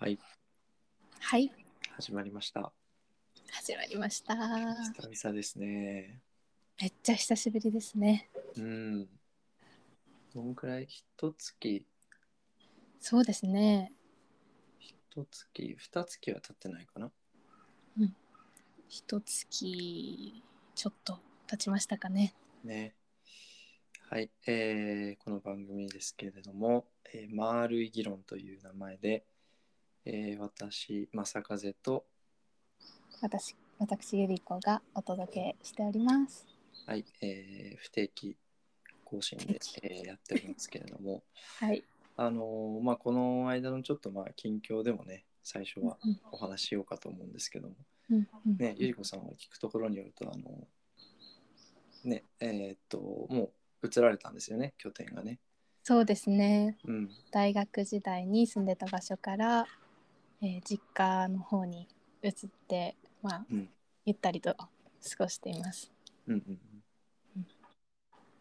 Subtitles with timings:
[0.00, 0.16] はい、
[1.18, 1.50] はい、
[1.96, 2.72] 始まりました。
[3.50, 4.36] 始まりました。
[4.36, 6.20] 久々ですね。
[6.80, 8.30] めっちゃ久しぶりですね。
[8.56, 9.08] うん。
[10.32, 10.84] どんくらい？
[10.84, 11.84] 一月、
[13.00, 13.92] そうですね。
[14.78, 14.94] 一
[15.28, 17.10] 月、二月は経ってないかな？
[18.88, 20.32] 一月
[20.76, 21.18] ちょっと
[21.48, 22.34] 経ちましたかね。
[22.62, 22.94] ね。
[24.08, 29.24] はい、えーこの番組ですけれども、えー、丸い議論という名前で、
[30.04, 32.04] えー私、正風と、
[33.20, 36.46] 私、私ゆり子がお届けしております。
[36.86, 38.36] はい、えー不定期
[39.04, 41.22] 更新で、えーやっておりますけれども、
[41.58, 41.84] はい。
[42.16, 47.74] あのーまあ、この間のちょっとまあ近況でもね、最初はうんお話ししようかと思うんですけども、
[48.10, 50.68] うんうんね、ゆりこさんは聞くところによると、あの、
[52.04, 52.98] ね、えーっと、
[53.30, 53.52] も
[53.82, 55.38] う移られたんですよね、拠点がね。
[55.84, 56.76] そうですね。
[56.84, 59.66] うん、大学時代に住んでた場所から、
[60.40, 61.88] えー実家の方に
[62.22, 62.32] 移っ
[62.68, 63.68] て、まあ、うん、
[64.04, 64.68] ゆったりと過
[65.18, 65.90] ごしています。
[66.26, 66.58] うん、うん
[67.36, 67.46] うん。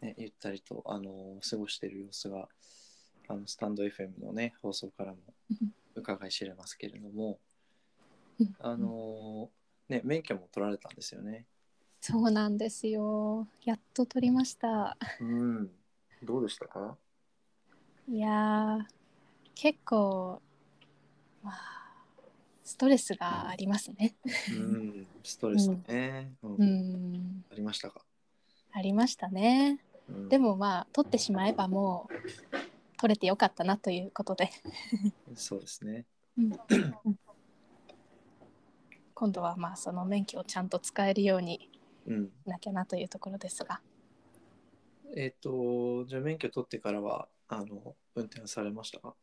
[0.01, 2.47] ね、ゆったりと、あの、過ごしている様子が、
[3.27, 5.17] あの、スタンド FM のね、放送からも
[5.95, 7.39] 伺い知れますけれども、
[8.39, 9.49] うんあの、
[9.89, 11.45] ね、免許も取られたんですよね。
[11.99, 13.47] そうなんですよ。
[13.65, 14.95] やっと取りました。
[15.19, 15.71] うん。
[16.21, 16.95] どうでしたか？
[18.07, 18.85] いやー
[19.55, 20.39] 結構
[21.43, 21.76] まあ
[22.67, 24.17] ストレスがありますね。
[24.51, 26.33] うん、ストレスね。
[26.43, 28.01] うんうんありましたか、
[28.73, 29.79] ありましたね。
[30.09, 32.13] うんでもまあ取ってしまえばもう
[32.97, 34.49] 取れてよかったなということで、
[35.33, 36.05] そうですね。
[39.13, 41.71] 今度はまあその免許をちゃんと使えるように
[42.05, 42.29] うん。
[42.45, 43.81] なきゃなというところですが
[45.15, 49.15] えっ、と、じゃあ免許取ってからは、あの、運転されましたか？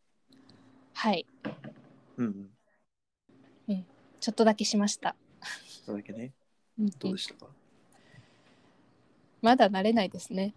[0.95, 1.27] はい
[2.17, 2.54] うんうん。
[4.25, 5.15] ちょっとだけしました。
[5.85, 6.33] それだけね。
[6.79, 7.47] うんどうでしたか、
[9.43, 10.55] まだ慣れないですね。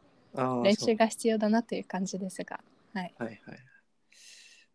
[0.63, 2.61] 練習が必要だなという感じですが、
[2.93, 3.59] はい、はいはい。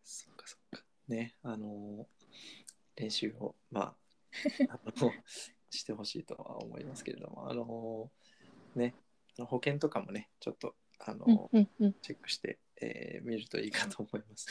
[0.03, 0.85] そっかそっか。
[1.07, 2.05] ね、あの、
[2.95, 3.95] 練習を、まあ、
[4.69, 5.11] あの、
[5.71, 8.11] してほしいとは思いますけれども、あの、
[8.75, 8.93] ね、
[9.39, 14.45] あの保険とかもね、ちょっと、あの、うんうんうん、チェックして、えー見るといいかと思います。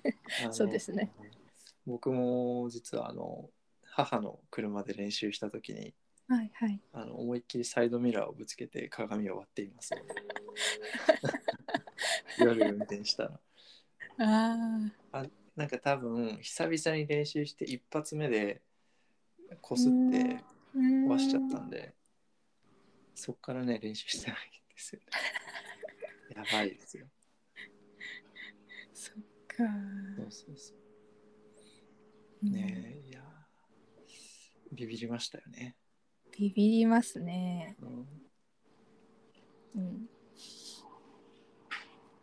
[0.50, 1.12] そうですね。
[1.84, 3.50] 僕も実はあの
[3.94, 5.94] 母の車で練習した時に
[6.28, 6.80] はいはい。
[6.94, 9.92] あの思いっきりサイドミラーをぶつけて鏡を割っています
[12.38, 13.40] 夜運転したら
[14.18, 15.26] あ
[15.56, 18.62] なんか多分久々に練習して一発目で
[19.60, 20.42] こすってあ、
[20.74, 21.12] うん。
[21.12, 21.94] 壊しちゃったんで
[23.14, 24.42] そっからね練習してないん
[24.74, 25.06] ですよね。
[26.34, 27.06] やばいですよ。
[28.94, 29.16] そっ
[29.46, 29.56] か。
[30.16, 30.78] そうそうそう。
[32.44, 32.52] うん。
[32.52, 33.11] ねえいや
[34.72, 35.76] ビビりましたよね、
[36.36, 37.76] ビビりますね。
[37.80, 38.06] うん
[39.74, 40.08] うん。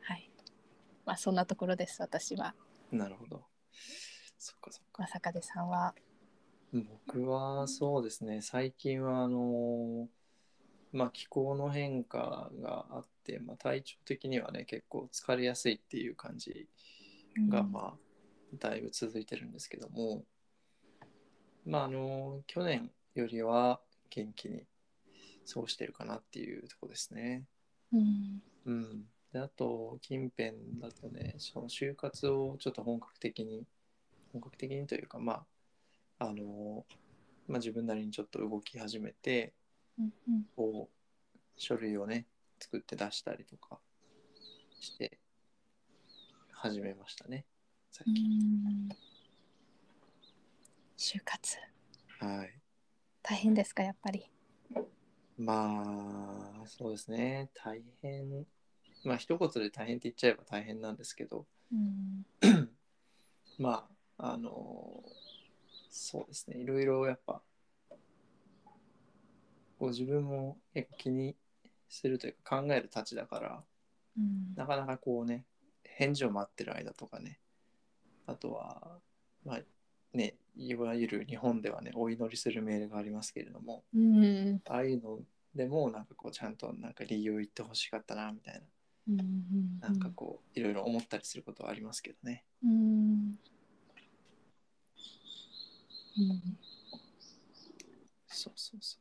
[0.01, 0.29] はい。
[1.05, 2.01] まあそんなところです。
[2.01, 2.53] 私は。
[2.91, 3.43] なるほど
[4.37, 5.93] そっかそっかまさかでさんは。
[6.71, 10.07] 僕はそうですね最近はあの
[10.91, 16.67] まあ気候の変化があって、まあ、体調的にはね結構疲れやすいっていう感じ
[17.49, 17.97] が、うんまあ
[18.57, 20.23] だいぶ続いてるんですけども
[21.69, 24.63] まああの去年よりは元気に
[25.51, 27.43] 過ごしてるかなっていうとこですね。
[27.93, 28.41] うん。
[28.65, 33.65] うん、であと近辺だとねその就活をちょっと本格的に
[34.33, 35.45] 本格的にというかま
[36.17, 36.85] ああの、
[37.47, 39.53] まあ、自分なりにちょっと動き始めて
[39.99, 40.45] うんうん。
[40.55, 42.25] こう書類をね
[42.59, 43.79] 作って出したりとか
[44.79, 45.19] して
[46.51, 47.45] 始めましたね
[47.91, 48.89] 最う近、ん
[51.01, 51.57] 就活。
[52.19, 52.59] はい。
[53.23, 54.29] 大変ですかやっぱり？
[55.37, 57.49] まあそうですね。
[57.53, 58.45] 大変。
[59.05, 61.47] まあ一言で大変って言っちゃえば大変なんですけど。
[61.71, 62.25] うん。
[63.57, 63.87] ま
[64.17, 65.01] ああの
[65.89, 66.57] そうですね。
[66.57, 67.41] いろいろやっぱ
[69.79, 71.37] こう自分も結構気に
[71.87, 73.63] するというか考えるたちだから
[74.17, 74.53] うん。
[74.53, 75.45] なかなかこうね
[75.85, 77.39] 返事を待ってる間とかね。
[78.25, 78.99] あとは
[79.45, 79.59] まあ
[80.13, 84.61] ねいわゆる日本ではねお祈りするメールがありますけれどもうん。
[84.67, 85.19] ああいうの
[85.55, 88.61] でもなんかこうちゃんとなんか理由を言ってほしかったなみたいな
[89.09, 89.79] うん。
[89.79, 92.71] なんかこういろいろ思ったりすることはありますけどねうん。
[92.71, 93.39] うん。
[98.27, 98.97] そうそうそ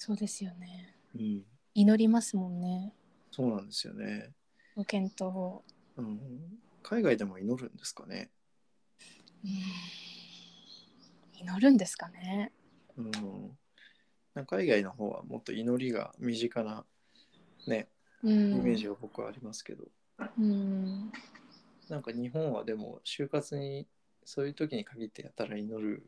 [0.00, 0.94] そうですよね。
[1.14, 1.44] ううん
[1.74, 2.92] 祈りますもんね。
[3.30, 4.30] そうなんですよね
[4.74, 5.62] ご検討を。
[5.96, 6.20] うん、
[6.82, 8.28] 海外でも祈るんですかねうん
[11.34, 12.52] 祈るんですかね。
[12.96, 13.10] うん、
[14.34, 16.84] なんか海外の方はもっと祈りが身近な
[17.66, 17.88] ね
[18.22, 19.84] うイん、メージが僕はありますけど、
[20.38, 21.12] うん、
[21.88, 23.86] なんか日本はでも就活に
[24.24, 26.02] そういう時に限ってやったら祈る。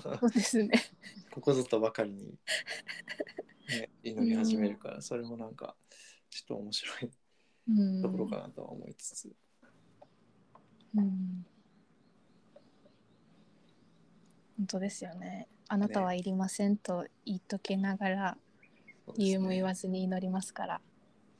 [0.00, 0.70] そうですね。
[1.32, 2.38] ここぞとばかりに、
[3.68, 5.76] ね、祈り始めるから、それもなんか
[6.30, 7.10] ちょっと面白い
[7.68, 9.36] うん、ところかなとは思いつつ、
[10.94, 11.44] うん
[14.56, 15.48] 本当ですよね。
[15.68, 18.38] あなたはいりませんと言っときながら、
[19.16, 20.80] 理由も言わずに祈りますから、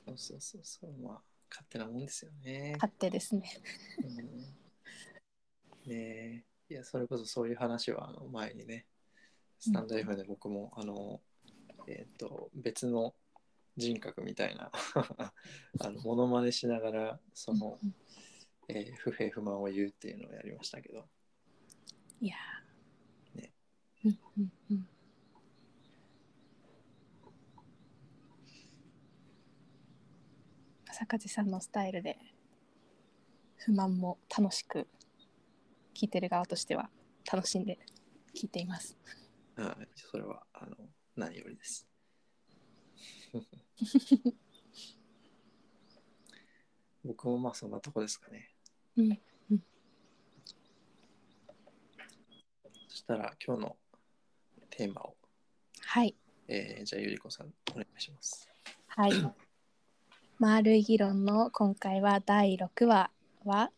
[0.06, 0.60] そうそうそう。
[0.62, 0.92] そう。
[1.02, 1.20] まあ
[1.50, 2.72] 勝手なもんですよね。
[2.74, 3.42] 勝手ですね。
[4.04, 5.90] うん。
[5.90, 6.44] ね。
[6.44, 8.86] えいやそれこそそういう話はあの前にね
[9.60, 11.20] スタンド F で僕も、あの
[11.88, 13.14] えっ、と別の
[13.76, 14.70] 人格みたいな
[15.80, 17.78] あのモノマネしながらその、
[18.68, 21.08] えー不平不満を言うっていうのをやりましたけど。
[22.20, 22.36] いやー。
[22.36, 22.55] ね
[24.04, 24.88] うんうんうん。
[30.92, 32.18] 坂地さんのスタイルで
[33.56, 34.86] 不満も楽しく
[35.94, 36.88] 聞いてる側としては
[37.30, 37.78] 楽しんで
[38.34, 38.96] 聞いています。
[39.56, 40.76] はいそれはあの
[41.16, 41.86] 何よりです。
[47.04, 48.50] 僕もまあそんなとこですかね。
[48.96, 49.18] うん
[52.88, 53.76] そしたら今日の
[54.76, 55.16] テーマを、
[55.80, 56.14] はい
[56.48, 58.48] えーじゃあゆりこさんお願いします。
[58.88, 59.12] はい。
[60.38, 63.10] 丸い議論の今回は第6話
[63.44, 63.70] は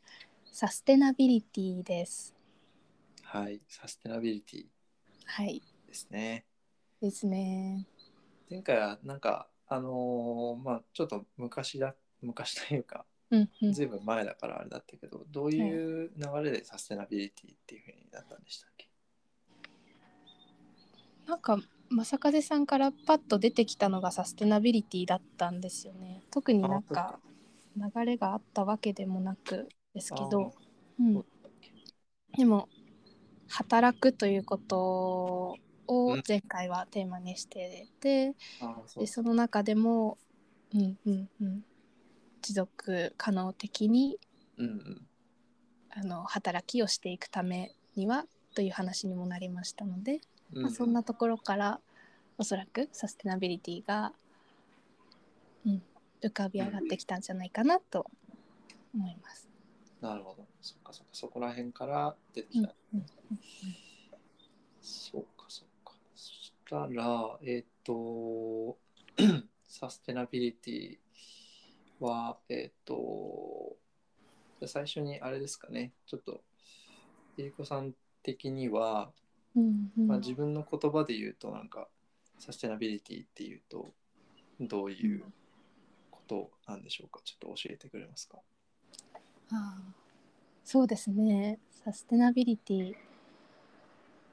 [0.53, 2.35] サステナビリティです。
[3.23, 4.67] はい、サステナビリティ
[5.27, 5.63] はい。
[5.87, 6.45] ですね。
[7.01, 7.87] ですね。
[8.51, 13.73] 前回はなんかあのーまあちょっと昔だ昔というかうんうん。
[13.73, 18.78] ずいぶん前だからあれだったけどどういう流れでサステナビリティっていうふうになったんでしたっけ？
[21.29, 21.59] なんか
[21.91, 26.23] 正風さんからパッと出てきたのがサステナビリティだったんですよね。
[26.31, 27.21] 特になんか
[27.77, 30.55] 流れがあったわけでもなくですけど、
[30.99, 31.25] うん、
[32.37, 32.69] でも
[33.47, 35.59] 働くということを
[35.91, 36.23] うん。
[36.29, 38.35] 前回はテーマにしてて、
[38.97, 39.01] う。
[39.01, 40.19] でその中でも、
[40.75, 41.65] うんうんうん、
[42.43, 44.19] 持続可能的に
[44.59, 45.07] うんうん。
[45.91, 50.21] あの働きをしていくためにはという話にもなりましたので、
[50.53, 51.81] うんまあ、そんなところから
[52.39, 54.13] おそらくサステナビリティが、
[55.67, 55.83] うん、
[56.23, 58.07] 浮かび上がってきたんじゃないかなと
[58.95, 59.49] 思います。
[60.01, 60.47] なるほど。
[60.63, 61.11] そっかそっか。
[61.13, 63.07] そこら辺から出てきた、うん
[64.81, 65.95] そうかそうか。
[66.15, 68.79] そしたらえっ、と
[69.69, 70.97] サステナビリティ
[72.01, 73.77] はえっ、と
[74.61, 75.93] じゃあ最初にあれですかね。
[76.07, 76.41] ちょっと
[77.37, 77.93] ゆりこさん
[78.23, 79.13] 的には、
[79.57, 80.07] うんうん。
[80.07, 81.89] まあ、自分の言葉で言うとなんか
[82.39, 83.89] サステナビリティっていうと
[84.61, 85.25] どういう
[86.11, 87.21] ことなんでしょうか？
[87.25, 88.39] ちょっと教えてくれますか？
[89.51, 89.77] ああ
[90.65, 91.59] そうですね。
[91.85, 92.95] サステナビリティ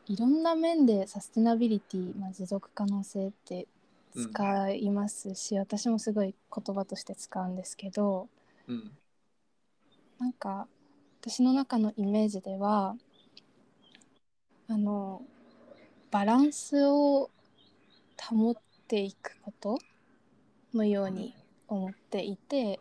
[0.07, 3.67] いろんな面でサステナビリティ、まあ、持続可能性って
[4.13, 8.27] 使いますし、私もすごい言葉として使うんですけど
[8.67, 8.91] うん。
[10.19, 10.67] なんか
[11.21, 12.95] 私の中のイメージでは
[14.67, 15.21] あの
[16.11, 17.29] バランスを
[18.29, 18.53] 保っ
[18.87, 19.77] ていくこと
[20.73, 21.35] のように
[21.67, 22.79] 思っていて、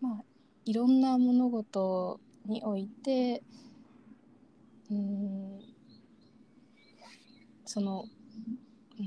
[0.00, 0.24] まあ
[0.64, 3.42] いろんな物事において
[4.90, 5.60] うーん
[7.64, 8.04] その、
[8.98, 9.06] うん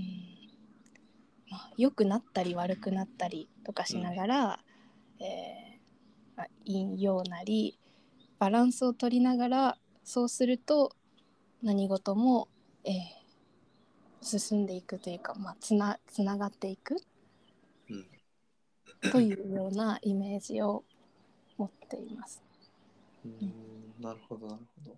[1.50, 4.60] まあ、良くなったり悪くなったりとかしながら、
[5.20, 7.78] えーまあ、引用なり
[8.40, 10.96] バランスを取りながらそうすると
[11.62, 12.48] 何事も、
[12.84, 13.24] えー
[14.24, 16.96] 進んでいくというか、まあ、つなつながっていく
[17.90, 20.84] うんというようなイメージを
[21.58, 22.42] 持っています。
[23.26, 23.54] うーん
[24.00, 24.98] なるほどなるほど。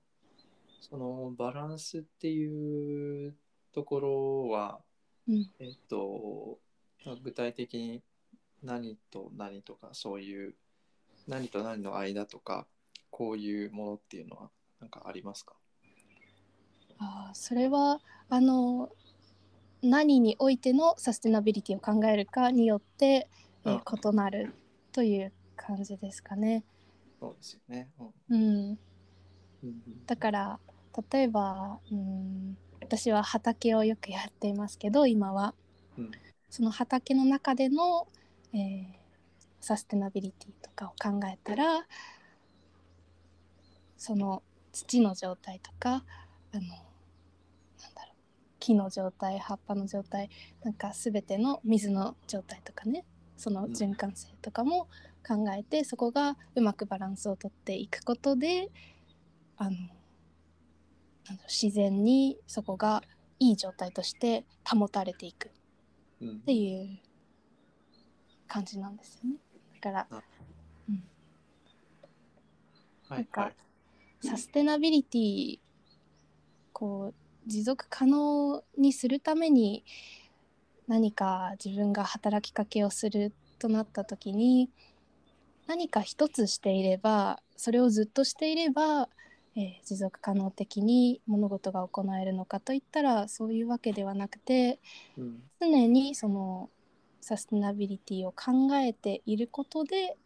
[0.79, 3.35] そのバランスっていう
[3.74, 4.79] ところは、
[5.27, 6.59] うんえっと、
[7.03, 8.03] まあ具体的に
[8.62, 10.55] 何と何とかそういう
[11.27, 12.67] 何と何の間とか
[13.09, 15.55] こういうものっていうのはなんかありますか？
[17.00, 18.89] あーそれはあの
[19.82, 23.27] 何においてのサステナビリティを考えるかによって、
[23.65, 24.53] えーあ異なる
[24.91, 26.63] という感じですかね。
[27.20, 27.89] そうですよね。
[28.00, 28.77] うんうん、
[29.63, 30.05] うん。
[30.05, 30.60] だから
[31.12, 35.53] 例えば、うん、私は畑をよくやっていますけど今は。
[35.98, 36.12] うん。
[36.50, 38.08] その畑の中での、
[38.53, 38.86] えー
[39.62, 41.88] サステナビリティとかを考えたら
[43.98, 44.44] その
[44.75, 46.03] 土の状態とか
[46.51, 48.15] あのなんだろう
[48.60, 50.29] 木の状態葉っぱの状態
[50.63, 53.05] なんか全ての水の状態とかね
[53.38, 54.88] その循環性とかも
[55.27, 58.70] 考えて、そこがうまくバランスをとっていくことで
[59.58, 59.75] あの
[61.50, 63.01] 自然にそこが
[63.39, 65.50] いい状態として保たれていく
[66.22, 66.29] うん。
[66.29, 67.00] っていう
[68.48, 69.38] 感じなんですよね。
[69.82, 70.17] だから
[73.10, 73.55] はいなんかはい
[74.25, 75.60] サステナビリティ
[76.74, 79.86] こう持続可能にするために
[80.88, 84.70] 何か自分が働きかけをするとなった時に
[85.67, 89.10] 何か一つしていればそれをずっとしていれば、
[89.55, 94.79] えー持続可能的に物事が行えるのかといったらそういうわけではなくて
[95.17, 95.44] うん。
[95.62, 96.70] 常にその
[97.22, 100.17] サステナビリティを考えていることで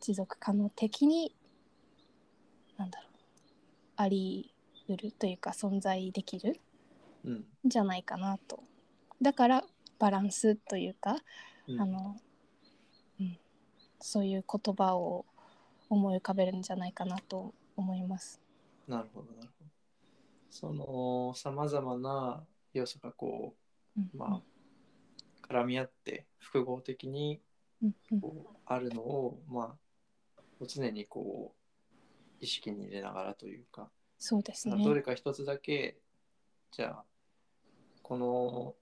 [0.00, 1.34] 持続可能的に
[2.80, 3.08] なんだろう。
[3.96, 4.54] あり
[4.88, 6.58] うるというか存在できる
[7.24, 7.32] うん。
[7.32, 8.60] んじゃないかなと。
[9.20, 9.64] だから
[9.98, 11.18] バランスというか、
[11.68, 11.80] うん。
[11.80, 12.16] あの、
[13.20, 13.38] うん、
[14.00, 15.26] そういう言葉を
[15.90, 18.40] 思い浮かべるんじゃないかなと思います。
[18.88, 19.70] なるほどなるほど。
[20.50, 23.54] そのさまざまな要素がこ
[23.94, 24.04] うん。
[24.04, 27.42] うまあ絡み合って複合的に
[27.82, 28.20] うんうん。
[28.22, 31.59] こうあるのをまあ常にこう
[32.40, 34.82] 意識に入れながらというかそうですね。
[34.84, 35.96] どれか一つだけ
[36.72, 37.04] じゃあ
[38.02, 38.74] この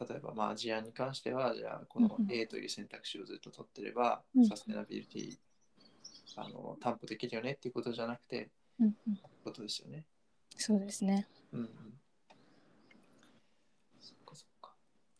[0.00, 5.38] 例えばまあ事案に関してはじゃあこの A という選択肢をずっと取ってれば、うんサステナビリティ
[6.36, 8.50] あの担保できるよねっていうことじゃなくて
[8.80, 10.04] うんうん、ことですよね。
[10.56, 11.26] そうですね。
[11.52, 11.68] うんうん。
[14.00, 14.72] そっかそっか。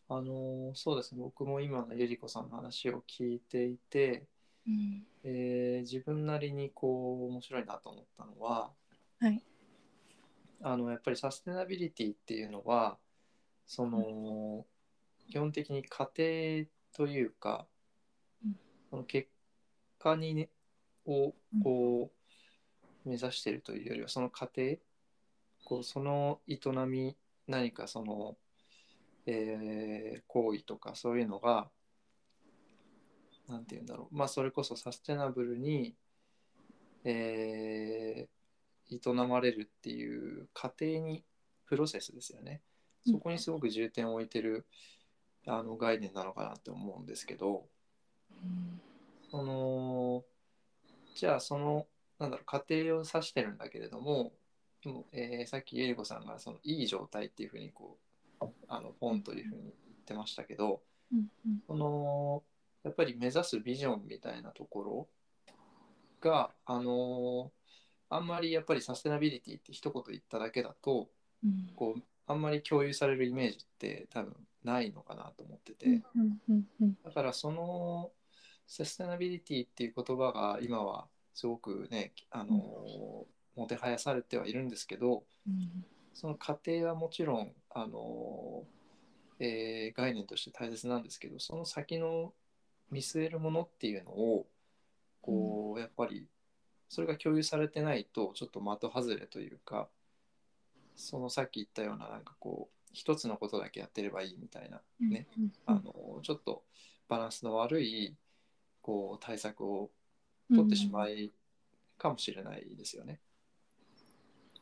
[0.07, 4.23] あのーそうですね僕も今のゆり子さんの話を聞いていて、
[4.69, 5.07] うん。
[5.23, 8.71] えー自分なりにこう面白いなと思ったのは、
[9.19, 9.41] はい。
[10.61, 12.97] あのやっぱりサステナビリティっていうのは
[13.65, 14.65] その、
[15.29, 17.67] 基本的に過程というか、
[18.43, 18.55] うん。
[18.89, 19.29] その結
[19.99, 20.49] 果に、ね、
[21.05, 21.33] を
[21.63, 22.11] こ
[23.05, 24.77] う目指しているというよりはその過程
[25.63, 27.15] こうその営み
[27.47, 28.37] 何かその、
[29.25, 31.69] えー行為とかそういうのが
[33.49, 34.15] なんて言うんだろう。
[34.15, 35.95] まあそれこそサステナブルに、
[37.03, 38.39] えー
[38.91, 41.23] 営まれるっていう過程に
[41.67, 42.59] プロセスですよね。
[43.05, 43.13] うん。
[43.13, 44.65] そこにすごく重点を置いてる
[45.45, 47.65] あの概念なのかなって思うんですけど
[48.31, 48.81] うん
[49.29, 50.23] その
[51.15, 51.87] じゃあその
[52.19, 54.31] なんだろう過程を指してるんだけれども
[54.83, 57.97] でも、えーさっきゆり子さんがそのいい状態っていうふうにこ
[58.41, 59.73] うあのポンというふうに言っ
[60.05, 61.63] てましたけどうんうん。
[61.67, 62.43] その
[62.83, 65.07] やっぱり目指すビジョンみたいなところ
[66.21, 67.51] があの
[68.09, 71.09] あんまりやっぱりサステナビリティって一言言っただけだと
[71.43, 71.71] うん。
[71.75, 76.01] こうあんまり共有されるイメージって多分ないのかなと思ってて、
[77.03, 78.11] だからその
[78.67, 85.85] サステナビリティっていう言葉が今はすごくねあの、もてはやされてはいるんですけどうん。
[86.13, 88.63] その過程はもちろんあの、
[89.39, 92.33] えー概念として大切なんですけどその先の
[92.91, 94.47] 見据えるものっていうのを
[95.21, 96.27] こう、やっぱり
[96.87, 99.87] それが共有されてないとちょっと的外れというか
[100.95, 106.63] そのさっき言ったようななんかこう一つのことだけやってればいいみたいなねうんあのちょっと
[107.07, 108.15] バランスの悪い
[108.81, 109.91] こう対策を
[110.49, 111.31] 取ってしまい
[111.97, 113.19] かもしれないですよね。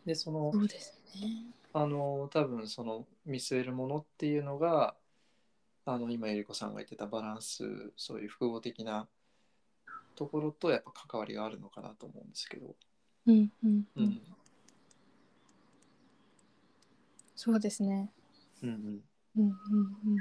[0.05, 1.45] でそのそうですね。
[1.73, 4.95] あの多分その見据えるものっていうのが
[5.89, 7.63] あの今ゆり子さんが言ってたバランス
[7.95, 9.07] そういう複合的な
[10.15, 12.75] ところとやっぱ関わりがあるのかなと思うんですけど。
[13.25, 14.21] うんうんううんん、
[17.35, 18.11] そうですね。
[18.63, 18.75] うんうん
[19.37, 20.17] うんうんうん。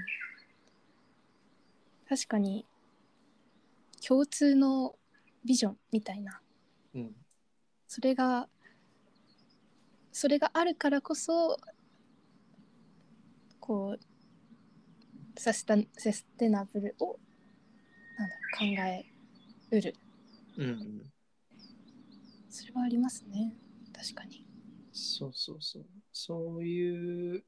[2.09, 2.65] 確かに
[4.07, 4.95] 共通の
[5.45, 6.41] ビジョンみたいな
[6.95, 7.17] うん
[7.89, 8.49] それが
[10.13, 11.59] それがあるからこそ
[13.59, 14.16] こう
[15.37, 17.19] サスタサステナブルを
[18.19, 19.07] なんだろう考え
[19.71, 19.95] うる。
[20.57, 21.13] うんうん。
[22.49, 23.55] それはありますね。
[23.95, 24.47] 確かに。
[24.93, 25.87] そうそうそう。
[26.13, 27.45] そういう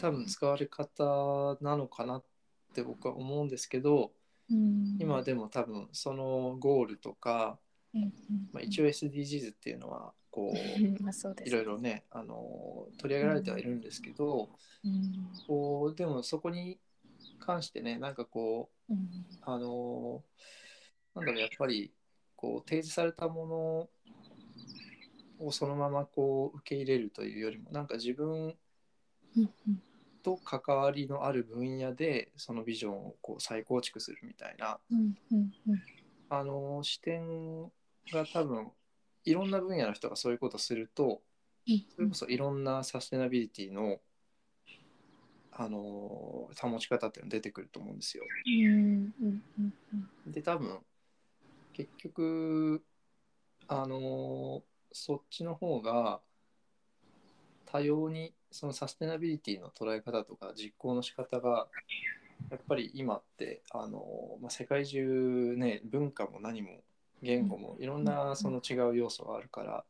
[0.00, 2.24] 多分使われ方なのかなっ
[2.74, 4.12] て僕は思うんですけど
[4.50, 7.58] うん、今はでも多分そのゴールとか、
[7.94, 8.10] うんうん。
[8.52, 14.50] まあ、一応 SDGs っていうのはこううん まあそうですいろいろねあの取り上げられてはいるんですけど、
[14.84, 15.32] うん。
[15.46, 16.78] こうでもそこに
[17.40, 19.08] 関してねなんかこううん。
[19.42, 20.22] あの
[21.14, 21.92] なんだろうやっぱり
[22.36, 23.90] こう提示されたも
[25.40, 28.54] のをそのままこう受け入れるというよりもなんか自分
[30.22, 35.82] と関わりのある分野でそのビジョンをこう再構築するみたいなうんうんうん。
[36.28, 37.64] あの視点
[38.12, 38.70] が多分
[39.24, 41.22] いろんな分野の人がそういうことすると
[41.66, 41.84] うん。
[41.94, 43.98] それこそいろんなサステナビリティの
[45.52, 48.24] あの保ち方っていうのが出てくると思うんですよ。
[48.46, 48.64] うん
[49.20, 49.74] うんうん
[50.26, 50.78] うんで多分
[51.72, 52.82] 結局
[53.68, 56.20] あのそっちの方が
[57.66, 61.68] 多様にそのサステナビリティの捉え方とか実行の仕方が
[62.50, 66.82] やっぱり今ってあの、まあ、世界中ね文化も何も
[67.22, 69.84] 言語もいろんなその違う要素があるから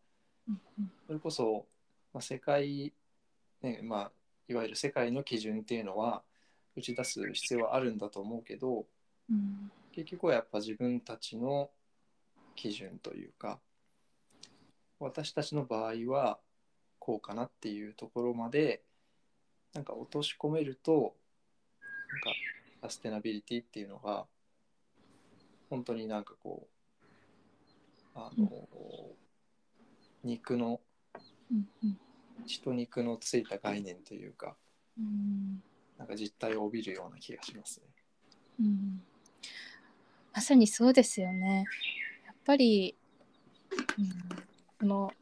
[0.48, 0.90] うんうん。
[1.06, 1.66] それこそ、
[2.12, 2.92] まあ、世界、
[3.62, 4.12] ねまあ、
[4.50, 6.24] いわゆる世界の基準っていうのは
[6.76, 8.84] 打ち出す必要はあるんだと思うけど
[9.30, 11.70] うん結局はやっぱ自分たちの
[12.56, 13.60] 基準というか
[14.98, 16.38] 私たちの場合は
[16.98, 18.82] こうかなっていうところまで
[19.72, 21.14] なんか落とし込めるとなんか
[22.82, 24.26] サステナビリティっていうのが
[25.70, 26.66] 本当になんかこ
[28.14, 28.48] うあの、
[30.24, 30.80] 肉の
[31.52, 31.98] うんうん
[32.46, 34.56] 血と肉のついた概念というか
[34.98, 35.62] うん
[35.98, 37.86] なんか実態を帯びるような気がしますね。
[38.60, 39.02] うん
[40.32, 41.64] まさにそうですよね。
[42.26, 42.94] やっぱり、
[43.98, 44.08] うん、
[44.78, 45.12] この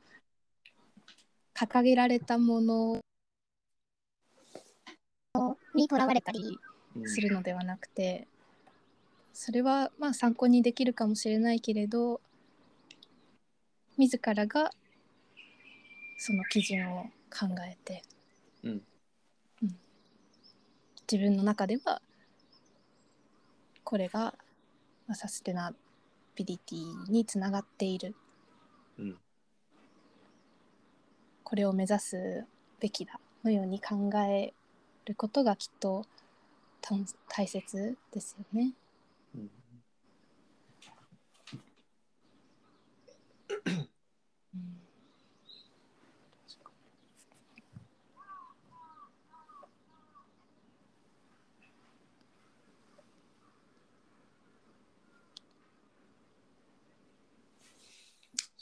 [1.54, 3.00] 掲げられたもの
[5.74, 6.58] にとらわれたり
[6.94, 8.28] うんするのではなくて、
[9.32, 12.20] それはまあ参考にできるかもしれないけれど
[13.96, 14.72] 自らが
[16.18, 18.02] その基準を考えて、
[18.64, 18.82] うん。
[19.62, 19.76] うん。
[21.10, 22.02] 自分の中では
[23.84, 24.34] これが
[25.06, 25.72] まあサステナ
[26.34, 28.16] ビリティにつながっている。
[28.98, 29.16] うん。
[31.44, 32.44] これを目指す
[32.80, 34.52] べきだのように考え
[35.06, 36.04] ることがきっと
[36.80, 38.72] たん大切ですよね。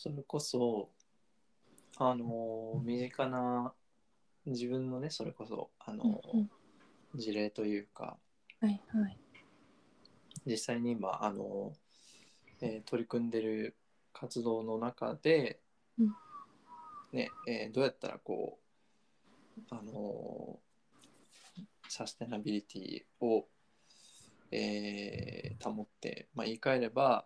[0.07, 0.88] それこそ
[1.97, 3.73] あの身近な
[4.45, 6.51] 自分のねそれこそあの、うん
[7.14, 8.19] 事例というか
[8.61, 9.19] はいはい。
[10.45, 11.73] 実際に今あの、
[12.61, 13.75] えー取り組んでる
[14.12, 15.61] 活動の中で、
[15.99, 16.14] うん
[17.12, 18.59] ねえーどうやったらこ
[19.57, 20.59] うあの
[21.88, 23.49] サステナビリティを、
[24.53, 27.25] えー保って、まあ、言い換えれば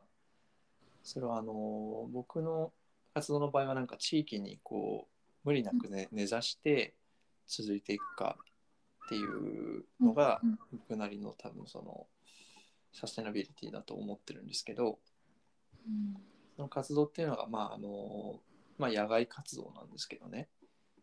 [1.10, 2.72] それはあの僕の
[3.14, 5.10] 活動の場合はなんか地域にこう
[5.44, 6.94] 無理なくね、根ざして
[7.48, 8.36] 続いていくか
[9.06, 12.06] っていうのがうん僕なりの多分その
[12.92, 15.00] サステナビリティだと思ってるんですけど
[15.84, 16.14] うん。
[16.54, 18.38] その活動っていうのがまああの
[18.78, 20.48] まあ野外活動なんですけどね。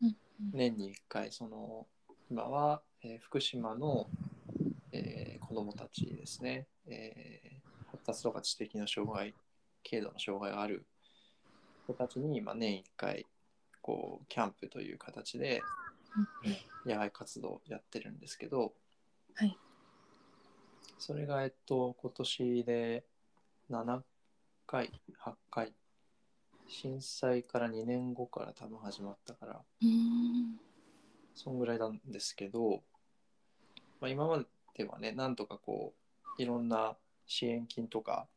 [0.02, 0.16] うん
[0.54, 1.86] 年に1回その
[2.30, 4.08] 今は、えー福島の、
[4.94, 7.58] えー子どもたちですね、えー
[7.92, 9.34] 発達とか知的な障害
[9.90, 10.86] 軽度の障害がある
[11.88, 13.26] 子たちに、まあ、年1回
[13.82, 15.62] こうキャンプという形で
[16.86, 18.74] 野外活動をやってるんですけど、
[19.36, 19.58] はい。
[21.00, 23.04] それがえっと今年で
[23.70, 24.02] 7
[24.66, 24.92] 回
[25.24, 25.74] 8回
[26.68, 30.60] 震災から2年後から多分始まったからうん。
[31.36, 32.82] そんぐらいなんですけど、
[34.02, 34.44] まあ、今ま
[34.76, 35.94] ではねなんとかこ
[36.38, 38.28] ういろんな支援金とか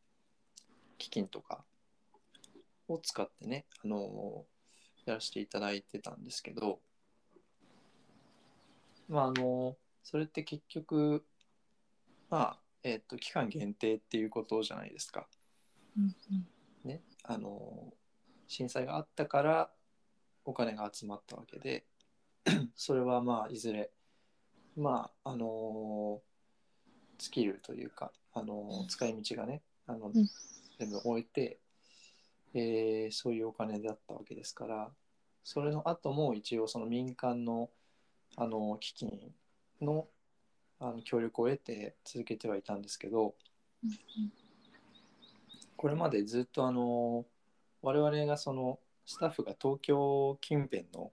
[1.01, 1.65] 基金とか
[2.87, 4.45] を使ってねあの
[5.07, 6.79] やらせていただいてたんですけど
[9.09, 11.25] まああのそれって結局
[12.29, 15.27] まあえっ、と期間限定っていうことじゃないですか。
[15.99, 16.89] うんうん。
[16.89, 17.93] ね、あの
[18.49, 19.71] 震災があったから
[20.47, 21.85] お金が集まったわけで
[22.75, 23.91] それはまあいずれ
[24.77, 26.23] まああの
[27.19, 30.29] 尽きるというか、あの使い道がねあの、うん
[30.81, 31.59] 全部終えて、
[32.55, 34.89] えーそういうお金だったわけですから
[35.45, 37.69] それの後も一応その民間の
[38.37, 39.33] あの基金
[39.83, 40.09] の
[40.79, 43.35] あの協力を得て続けてはいたんですけど、
[45.77, 47.27] これまでずっとあの
[47.83, 51.13] 我々がそのスタッフが東京近辺の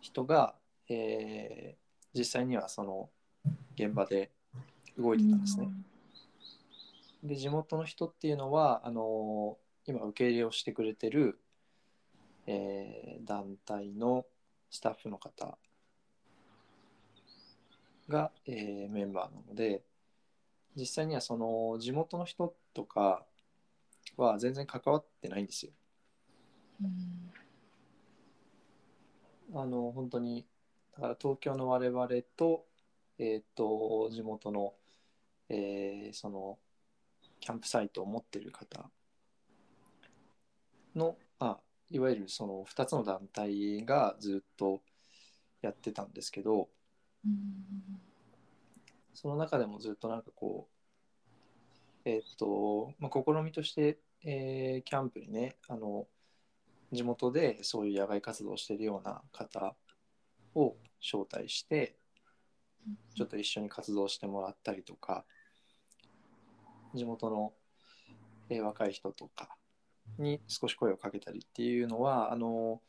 [0.00, 0.54] 人が、
[0.88, 3.10] えー実際にはその
[3.74, 4.30] 現場で
[4.96, 5.68] 動いてたんですね。
[7.22, 11.38] で地元の人っていうのはあの今受け入れをしてくれてる
[12.46, 14.24] えー団体の
[14.70, 15.58] スタッフの方
[18.08, 19.82] が、えーメンバーなので
[20.76, 23.24] 実際にはその地元の人とか
[24.16, 25.72] は全然関わってないんですよ。
[26.82, 27.32] うん
[29.54, 30.44] あの本当に
[30.94, 32.66] だから東京の我々と,、
[33.18, 34.74] えー、と地元の、
[35.48, 36.58] えーその
[37.46, 38.90] キャンプサイトを持ってる方
[40.96, 41.58] のあ
[41.92, 44.82] いわゆるその2つの団体がずっと
[45.62, 46.68] やってたんですけど
[47.24, 48.00] うん
[49.14, 50.68] その中でもずっとなんかこ
[52.04, 56.08] うえっ、と、まあ、試みとして、えーキャンプにねあの
[56.90, 59.76] 地元でそういう野外活動をしているような方
[60.56, 61.94] を招待して
[63.14, 65.24] ちょっと一緒に活動してもらったりとか
[66.96, 67.52] 地元の、
[68.48, 69.56] えー若い人とか
[70.18, 72.80] に少し声をかけたりっていうのはあの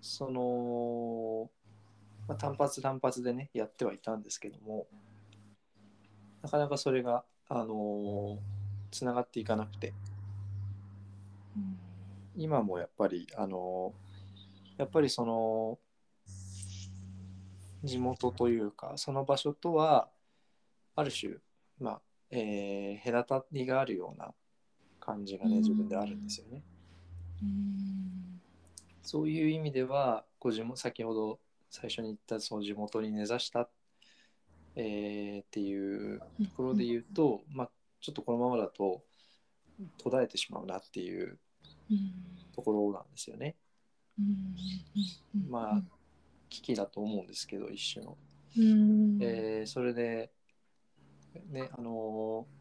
[0.00, 1.50] その、
[2.28, 4.86] まあ、単発単発でねやってはいたんですけども
[6.42, 8.38] なかなかそれがあの
[8.92, 9.92] つながっていかなくて。
[12.36, 13.94] 今もやっぱりあの
[14.76, 15.78] やっぱりその
[17.82, 20.08] 地元というかその場所とは
[20.94, 21.34] ある種
[21.78, 22.00] まあ、
[22.38, 24.34] えー隔たりがあるような
[25.00, 26.62] 感じがね自分であるんですよね。
[27.42, 28.40] うん
[29.02, 31.38] そういう意味ではこう先ほど
[31.70, 33.68] 最初に言ったその地元に根ざした、
[34.74, 36.24] えーっていうと
[36.56, 37.70] ころで言うと、まあ、
[38.00, 39.04] ちょっとこのままだと
[39.98, 41.38] 途絶えてしまうなっていう
[41.90, 42.12] うん
[42.54, 43.54] ところなんですよね。
[45.48, 45.82] まあ
[46.48, 48.16] 危機だと思うんですけど一種の。
[48.56, 49.18] うん。
[49.22, 50.32] えーそれで、
[51.48, 52.56] ねあのー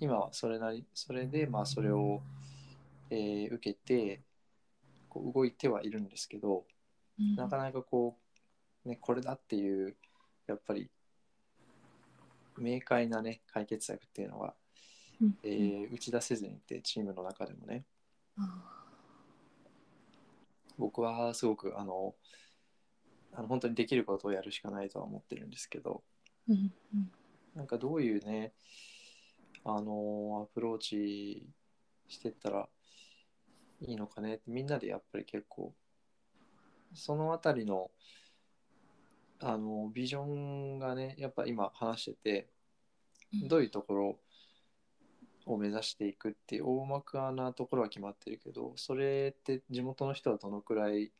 [0.00, 2.20] 今はそれなりそれでまあそれを、
[3.10, 4.20] えー受けて
[5.08, 6.64] こう動いてはいるんですけど
[7.18, 7.36] うん。
[7.36, 8.16] なかなかこ
[8.84, 9.96] う、ね、これだっていう
[10.46, 10.90] やっぱり
[12.58, 14.54] 明快なね解決策っていうのが、
[15.22, 15.38] うん。
[15.44, 17.84] えー打ち出せずにいてチームの中でもね。
[18.36, 18.64] あ
[20.76, 22.14] 僕はすごくあの
[23.32, 26.02] あの本当にできることをやるしかないとは思ってるんですけど。
[26.48, 27.12] ーうんうん
[27.54, 28.52] なんかどういうね
[29.64, 31.46] あのアプローチ
[32.08, 32.68] してったら
[33.80, 35.72] いいのかねってみんなでやっぱり結構
[36.94, 37.90] そのあたりの
[39.40, 42.48] あのビジョンがねやっぱ今話してて
[43.48, 44.18] どういうところ
[45.46, 51.12] を目指していくっていう大まかなところは決まってるけどそれって地元の人はどのくらい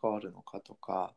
[0.00, 1.12] 関わるのかとか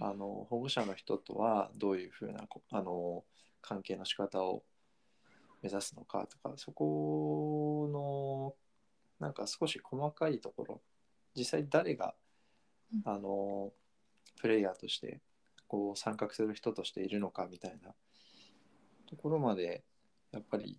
[0.00, 3.24] あの保護者の人とはどういうふうなこあの
[3.66, 4.62] 関係の仕方を
[5.62, 7.88] 目指すのかとかそこ
[9.20, 10.82] のなんか少し細かいところ
[11.34, 12.14] 実際誰が
[12.92, 13.72] うんあの
[14.40, 15.20] プレイヤーとして
[15.66, 17.94] こう参画する人としているのかみたいな
[19.08, 19.82] ところまで
[20.30, 20.78] やっぱり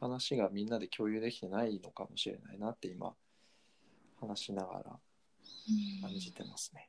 [0.00, 3.12] 話がみんなで共有できてないのかもしれないなって今
[4.20, 4.84] 話しながら
[6.00, 6.88] 感じてますね。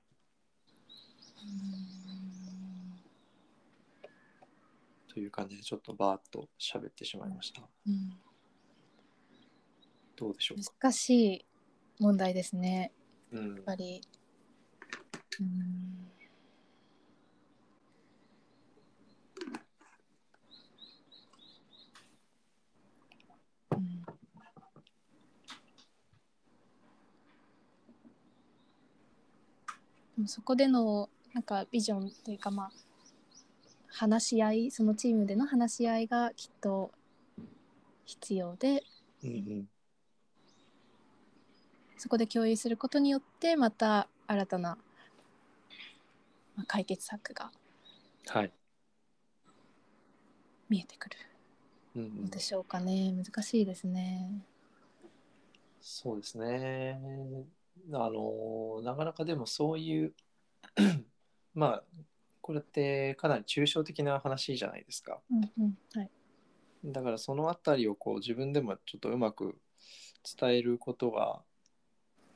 [5.13, 7.61] という感じでちょっとバーッと喋ってしまいました。
[7.87, 8.13] うん
[10.15, 10.71] どうでしょうか？
[10.79, 11.45] 難しい
[11.99, 12.91] 問題ですね。
[13.31, 13.55] うん。
[13.55, 13.99] やっぱり。
[15.39, 15.47] うん。
[23.71, 24.01] うん。
[30.15, 32.71] でもそこでのなんかビジョンというかまあ
[33.93, 36.91] 話し合いそのチームでの話し合いがきっと
[38.05, 38.83] 必要で
[39.23, 39.69] うんうん
[41.97, 44.77] そこで共有することによってまた新たな
[46.55, 47.51] まあ解決策が
[48.27, 48.51] はい。
[50.69, 51.17] 見えてくる
[51.95, 54.43] うんうんのでしょうかね難しいですね。
[55.81, 56.99] そうですね。
[57.91, 60.13] あの、なかなかでもそういう、
[61.53, 61.83] まあ、
[62.43, 65.21] これってかなり抽象的な話じゃないですか。
[65.31, 66.09] うんうんはい
[66.85, 69.57] だからそのあたりをこう自分でもちょっとうまく
[70.37, 71.41] 伝えることが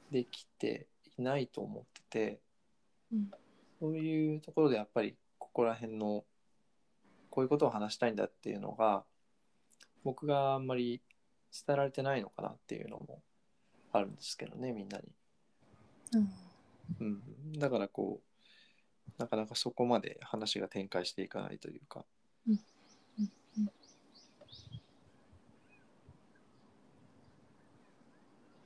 [0.09, 2.39] できていないと思ってて、
[3.11, 3.31] うん
[3.79, 6.23] そういうところでやっぱりここら辺の
[7.29, 9.03] こういうことを話したいんだっていうのが
[10.03, 11.01] 僕があんまり
[11.51, 13.21] 伝えられてないのかなっていうのも
[13.91, 15.03] あるんですけどねみんなに。
[16.13, 16.29] うん
[17.01, 18.36] うん、だからこう
[19.17, 22.05] なかなかそこまで話が展開していかないというか。
[22.47, 22.59] うん。
[23.19, 23.71] うん。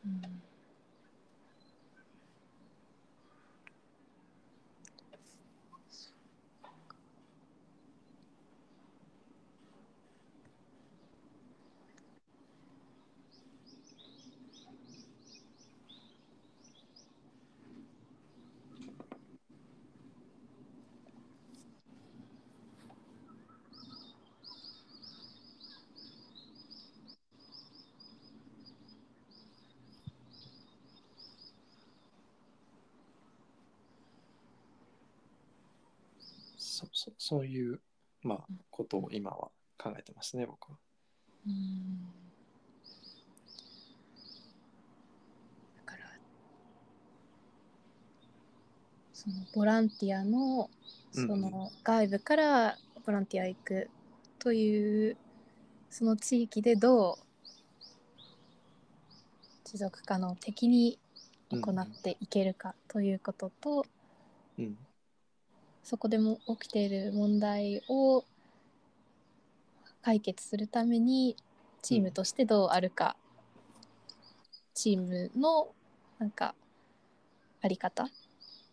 [0.04, 0.41] そう
[36.92, 37.80] そうそういう、
[38.24, 40.78] まあ、ことを今は考えてますね僕は。
[41.48, 42.06] うん。
[45.78, 46.04] だから
[49.14, 50.70] そのボランティアの
[51.12, 51.42] そうん。
[51.42, 53.90] の外部からボランティア行く
[54.40, 55.18] という
[55.90, 57.16] その地域でどう
[59.66, 61.00] 持続可能的に
[61.50, 63.86] 行っていけるかということと、
[64.58, 64.78] うん
[65.84, 68.24] そこでも起きている問題を
[70.02, 71.36] 解決するために
[71.82, 73.16] チームとしてどうあるか、
[74.74, 75.74] チームの
[76.20, 76.56] なんか
[77.62, 78.08] あり方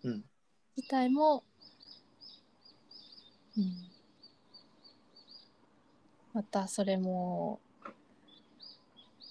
[0.04, 0.24] うん
[0.76, 1.42] 自体も、
[3.56, 3.74] うん、
[6.32, 7.58] またそれも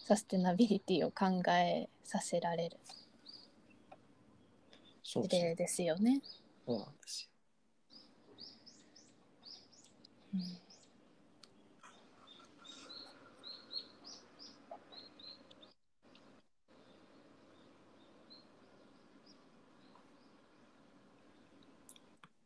[0.06, 2.78] サステナビリティを考えさせられる
[5.04, 6.22] 事例ですよね。
[6.66, 7.30] そうなんですよ。
[10.27, 10.27] うん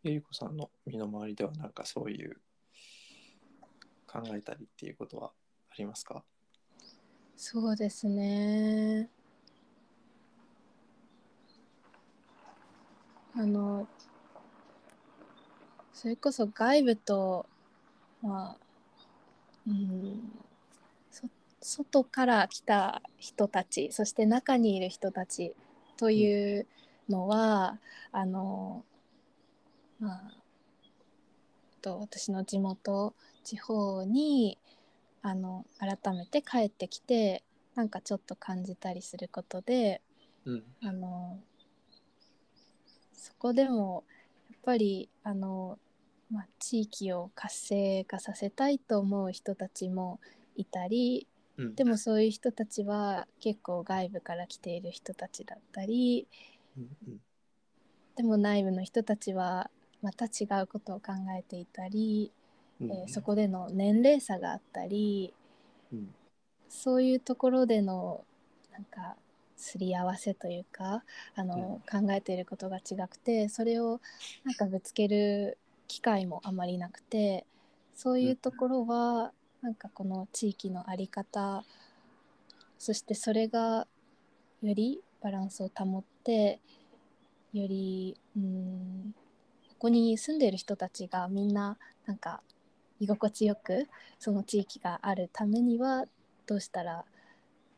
[0.04, 2.36] ゆりこさんの身の回りではなんかそういう
[4.08, 5.32] 考えたりっていうことは
[5.70, 6.24] ありますか？
[7.38, 9.10] そうですね。
[13.36, 13.88] あの
[15.94, 17.46] それこそ外部と
[18.22, 18.58] まあ
[19.68, 20.32] うん
[21.12, 21.28] そ
[21.62, 25.54] 外から来た人たちそして中にいる人たち
[25.98, 26.68] という
[27.08, 27.78] のは、
[28.12, 28.84] あの
[30.00, 30.32] まあ
[31.82, 34.58] と私の地元地方に
[35.22, 37.44] あの改めて帰ってきて
[37.76, 40.02] なんかちょっと感じたりすることで
[40.46, 40.64] うん。
[40.84, 41.40] あの
[43.14, 44.04] そこでも
[44.50, 45.78] やっぱりあの、
[46.32, 50.20] まあ、地域を活性化させたいと思う人たちも
[50.56, 51.76] いたりうん。
[51.76, 56.28] でもそういう人たちは結構外部から来ている人たちだったり
[56.78, 57.20] うんうん。
[58.16, 59.70] でも内部の人たちは
[60.02, 62.32] また違うことを考えていたり、
[62.80, 65.34] うんえーそこでの年齢差があったり
[65.92, 66.08] うん。
[66.70, 68.24] そういうところでの
[68.72, 69.16] なんか
[69.58, 71.04] すり合わせというか
[71.36, 74.00] あの、考えていることが違くてそれを
[74.44, 75.58] なんかぶつける
[75.92, 77.46] 機会もあまりなくて
[77.94, 81.66] そういうところは、なんかこの地域の在り方
[82.80, 83.86] そしてそれが
[84.62, 86.62] よりバランスを保って
[87.54, 89.14] よりうん
[89.68, 92.42] ここに住んでいる人たちがみんななんか
[93.02, 96.06] 居心地よくその地域があるためには
[96.48, 97.04] どうしたら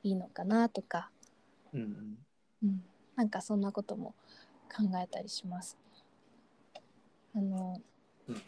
[0.03, 1.09] いいのかなとか、
[1.73, 2.17] うんうん
[2.63, 2.83] うん、
[3.15, 4.13] なんかそんなことも
[4.71, 5.77] 考えたりします。
[7.35, 7.81] あの、
[8.29, 8.41] うん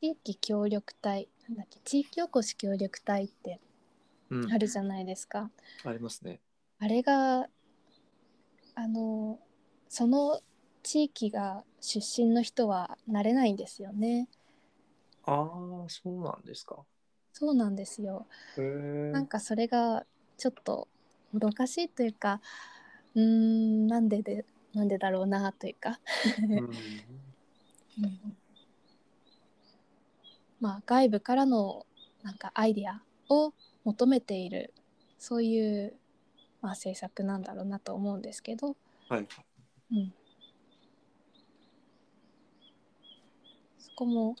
[0.00, 1.78] 地域協力隊なんだっけ？
[1.84, 3.60] 地域おこし協力隊って
[4.30, 5.50] うんあるじゃないですか。
[5.84, 6.40] ありますね。
[6.78, 7.48] あれが
[8.74, 9.38] あの
[9.88, 10.40] その
[10.82, 14.28] 地域が出身の人はなれないんですよね。
[15.24, 16.84] ああ、そうなんですか。
[17.32, 18.26] そうなんですよ。
[19.12, 20.04] なんかそれが
[20.36, 20.88] ちょっと
[21.32, 22.40] もどかしいというか
[23.14, 26.00] うーんなんででなんでだろうなというか、
[27.98, 28.36] うんうん
[30.62, 31.84] まあ外部からの
[32.22, 33.52] なんかアイデアを
[33.82, 34.72] 求めている
[35.18, 35.94] そういう、
[36.60, 38.76] まあ、政策なんだろうなと思うんですけど、
[39.08, 39.26] はい。
[39.92, 40.14] うん、
[43.78, 44.36] そこもやっ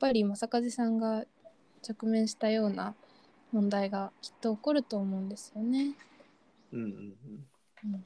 [0.00, 1.24] ぱり正和さんが
[1.86, 2.94] 直面したような
[3.52, 5.94] 問題がきっと起こると思うんですよね。
[6.72, 7.94] うんうんうん。
[7.94, 8.04] うん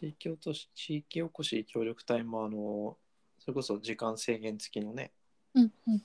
[0.00, 2.96] 地域おとし地域おこし協力隊もあの
[3.38, 5.12] それこそ時間制限付きのね
[5.54, 6.02] うんうん、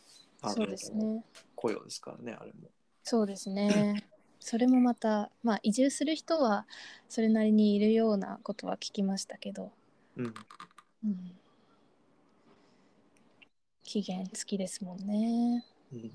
[0.54, 1.23] そうですね。
[1.56, 2.69] 雇用ですからねあれも。
[3.04, 4.08] そうですね。
[4.39, 6.67] それもまた、まあ、移住する人は
[7.10, 9.71] それなりにいるようなことは聞きましたけど、
[10.17, 10.34] うん。
[11.04, 11.39] うん、
[13.84, 15.65] 期限付きですもんね。
[15.91, 16.12] うん、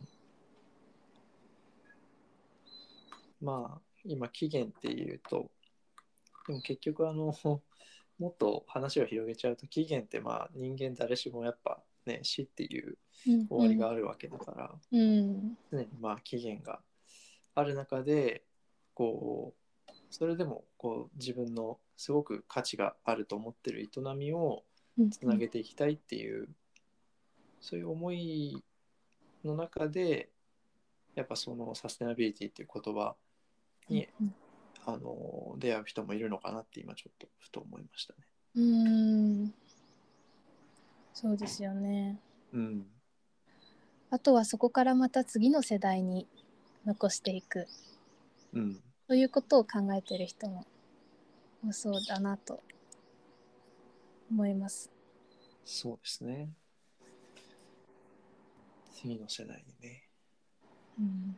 [3.42, 5.50] まあ今期限っていうと
[6.46, 7.34] でも結局あの
[8.18, 13.48] もっと話を広げちゃうと期限ってまあ人間誰しもやっぱね死っていううん。
[13.48, 15.56] 終わりがあるわけだから、うん。
[15.70, 16.80] 常にまあ期限が
[17.54, 18.44] ある中で
[18.92, 19.54] こ
[19.88, 24.64] うそれでもこう自分のすごく価値があると思ってる営みを
[24.96, 25.10] うん。
[25.10, 26.48] つなげていきたいっていう、
[27.60, 28.62] そういう思い
[29.44, 30.30] の中で
[31.16, 33.16] やっぱそのサステナビリティっていう言葉
[33.88, 34.34] に、うん
[34.86, 38.18] あの出会う人もいるのかなって今ちょっとふと思いましたね。
[38.56, 39.54] うん。
[41.14, 42.20] そうですよね。
[42.52, 42.86] うん。
[44.10, 46.28] あとはそこからまた次の世代に
[46.84, 47.66] 残していく。
[48.52, 48.80] うん。
[49.08, 50.66] ということを考えてる人も
[51.66, 52.62] 多そうだなと
[54.30, 54.90] 思います。
[55.64, 56.50] そうですね。
[58.92, 60.08] 次の世代にね。
[60.98, 61.36] うん、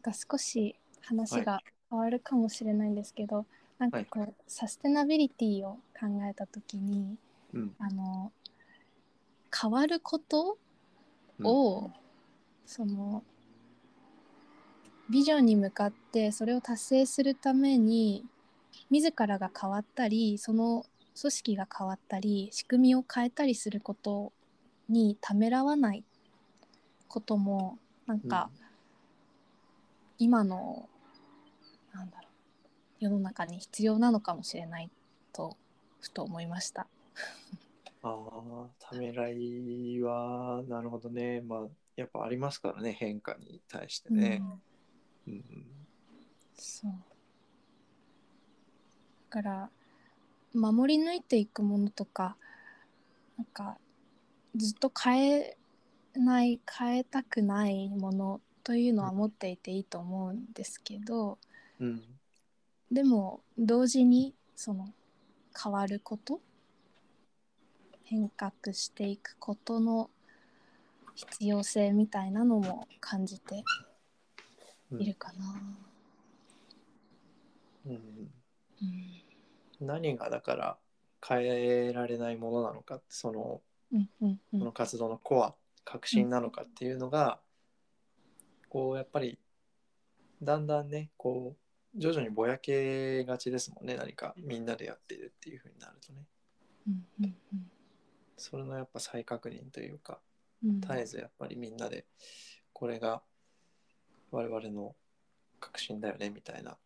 [0.00, 1.60] か少し話が
[1.90, 3.46] 変わるかもしれないんですけど、
[3.78, 7.16] なんかこう、サステナビリティを考えた時に
[7.54, 7.74] うん。
[7.78, 8.32] あの
[9.52, 10.58] 変わること
[11.38, 11.46] うん。
[11.46, 11.90] を、
[12.66, 13.22] その
[15.10, 18.24] ビジョンに向かってそれを達成するために
[18.90, 20.86] 自らが変わったりその
[21.20, 24.32] 組織が変わったり仕組みを変えたりすること
[24.88, 26.04] にためらわない
[27.08, 28.50] こともなんか、
[30.20, 30.86] 今の
[31.94, 32.30] なんだろう
[33.00, 34.90] 世の中に必要なのかもしれない
[35.32, 35.56] と
[36.00, 36.86] ふと思いました。
[38.02, 41.40] ああためらいはなるほどね。
[41.40, 44.42] まあやっぱありますからね変化に対してね、
[45.26, 45.86] うんうん。
[46.54, 46.90] そう。
[46.90, 46.98] だ
[49.30, 49.70] から
[50.52, 52.36] 守り抜いていくものとか
[53.38, 53.78] なんか
[54.54, 55.56] ずっと変え
[56.12, 61.38] ない変えたくないものというのは持っていていいと思うんですけど、
[61.80, 62.02] うん。
[62.90, 64.92] でも同時にその
[65.62, 66.40] 変わること
[68.04, 70.10] 変革していくことの
[71.14, 73.62] 必要性みたいなのも感じて
[74.90, 75.02] うん。
[75.02, 75.62] いるかな。
[77.86, 77.92] うん。
[77.92, 77.96] う
[79.84, 79.86] ん。
[79.86, 80.78] 何がだから
[81.26, 83.60] 変えられないものなのかその
[83.92, 84.58] うんうんうん。
[84.58, 87.40] この活動のコア核心なのかっていうのが、
[88.70, 89.38] こうやっぱり
[90.40, 91.56] だんだんねこ
[91.94, 96.24] う徐々にぼやけがちですもんね何かみんなでやっているっていう風になるとね。
[96.86, 97.70] うんうんうん
[98.42, 100.18] それのやっぱ再確認というか
[100.64, 102.06] うん絶えずやっぱりみんなで
[102.72, 103.22] これが
[104.30, 104.96] 我々の
[105.58, 106.78] 核心だよねみたいな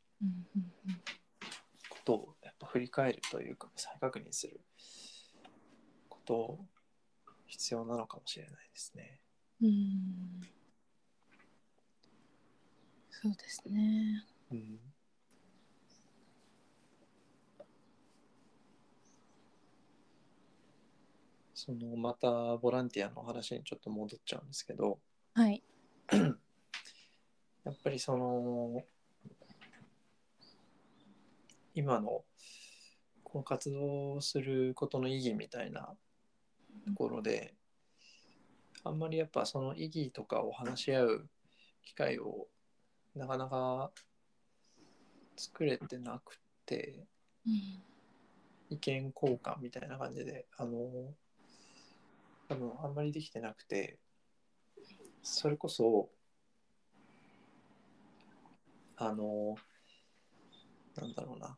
[1.88, 4.60] ことをやっぱ振り返るというか再確認する
[6.08, 6.58] こと
[7.46, 9.20] 必要なのかもしれないですね。
[9.62, 10.40] うん。
[13.24, 14.22] そうですね。
[14.52, 14.78] うん
[21.54, 24.98] そのまたボランティアの話にちょっと戻っちゃうんですけど
[25.32, 25.62] はい。
[27.64, 28.84] やっぱりその
[31.72, 32.24] 今の
[33.22, 35.96] この活動をすることの意義みたいな
[36.86, 37.54] ところで
[38.82, 41.30] あんまりやっぱその意義とかを話し合う
[41.84, 42.48] 機会を
[43.14, 43.90] なかなか
[45.36, 47.06] 作れてなくて
[47.46, 47.82] うん
[48.70, 51.14] 意見交換みたいな感じであの
[52.48, 53.98] 多分あんまりできてなくて
[55.22, 56.08] それこそ
[58.96, 59.56] あの
[60.96, 61.56] なんだろうな。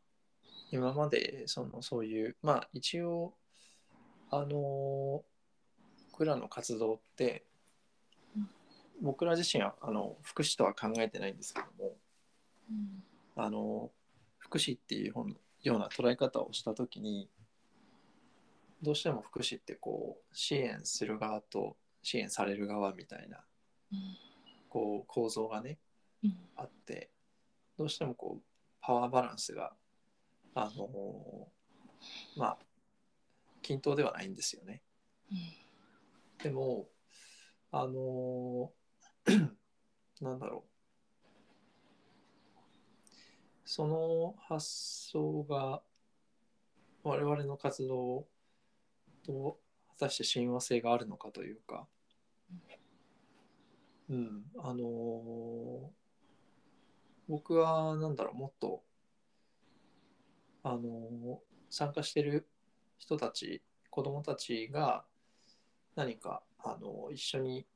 [0.72, 3.34] 今までそのそういうまあ一応
[4.30, 5.24] あの
[6.11, 7.45] 僕らの活動って
[9.03, 11.97] 僕ら自身はあの福祉とは考えてないんですけども
[12.70, 13.03] うん。
[13.36, 13.90] あの
[14.38, 17.28] 福祉っていう本ような捉え方をした時に
[18.82, 23.44] どうしても福祉ってこう支援する側と支援される側みたいな
[23.92, 23.99] うん。
[24.68, 25.78] こう構造がね
[26.24, 26.36] うん。
[26.57, 27.11] あって
[27.78, 28.42] どうしてもこう
[28.80, 29.72] パワーバランスが
[30.55, 31.49] あの
[32.36, 32.59] まあ
[33.62, 34.80] 均等ではないんですよね。
[36.42, 36.86] でも
[37.72, 38.70] あの
[40.20, 40.77] なんだろう。
[43.64, 44.64] その発
[45.11, 45.83] 想が
[47.03, 48.27] 我々の活動
[49.24, 49.59] と
[49.89, 51.87] 果たして親和性があるのかというか、
[54.09, 55.89] うん、あのー
[57.29, 58.85] 僕はなんだろうもっと
[60.62, 61.37] あのー
[61.68, 62.47] 参加してる
[62.99, 65.05] 人たち子供たちが
[65.97, 67.66] 何かあのー一緒に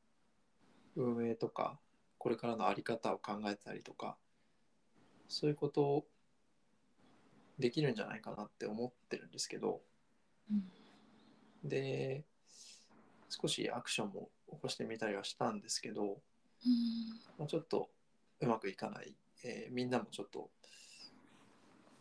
[0.97, 1.79] 運営とか
[2.19, 4.17] これからの在り方を考えたりとか
[5.29, 6.07] そういうことを
[7.59, 9.81] できるんじゃないかなって思ってるんですけど
[10.51, 11.69] うん。
[11.69, 12.25] で
[13.29, 16.19] 少しアクションも起こしてみたりはしたんですけど、うん。
[17.39, 17.89] まあ、ちょっと
[18.41, 19.15] うまくいかない、
[19.45, 20.51] えーみんなもちょっと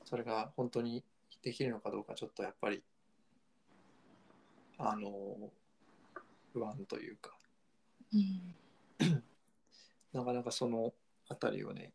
[0.06, 1.04] それが本当に
[1.44, 2.84] できるのかどうかちょっとやっぱり
[4.80, 5.52] あの
[6.52, 7.38] 不安というか。
[8.14, 8.56] うん
[10.14, 10.94] なかなかその
[11.28, 11.94] あたりをね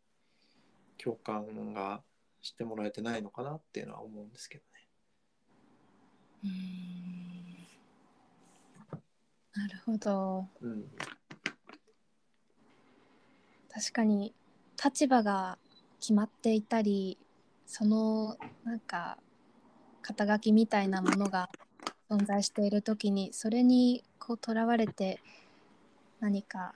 [0.98, 2.02] 共感が
[2.42, 4.88] してもらえてないのかなっていうのは思うんですけどね。
[6.44, 6.94] うん。
[9.54, 10.48] なるほど。
[10.60, 10.84] うん、
[13.72, 14.34] 確かに
[14.82, 15.58] 立場が
[16.00, 17.18] 決まっていたり
[17.66, 19.18] そのなんか
[20.02, 21.48] 肩書きみたいなものが
[22.10, 25.20] 存在している時にそれにこうとらわれて
[26.20, 26.74] 何か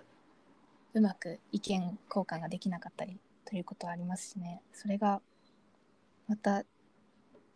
[0.95, 4.63] うまく意見交換ができなかったりということはありますしね。
[4.73, 5.21] それが
[6.27, 6.65] また、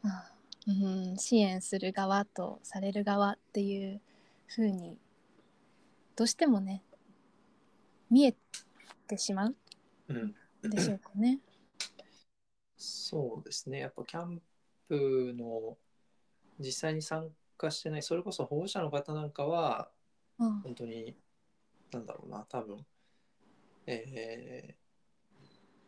[0.02, 0.32] まあ
[0.66, 4.00] うん、支援する側とされる側っていう
[4.48, 4.96] 風に
[6.14, 6.82] どうしてもね
[8.10, 8.34] 見え
[9.08, 9.56] てしまう
[10.08, 10.34] うん。
[10.70, 11.40] でしょうかね。
[12.76, 13.80] そうですね。
[13.80, 14.40] やっぱキャン
[14.88, 15.76] プの
[16.58, 19.90] 実際に参加してないそれこそ保護者の方なんかは
[20.38, 20.60] うん。
[20.60, 21.16] 本当に
[21.92, 22.84] なんだろうな多分
[23.86, 24.82] えー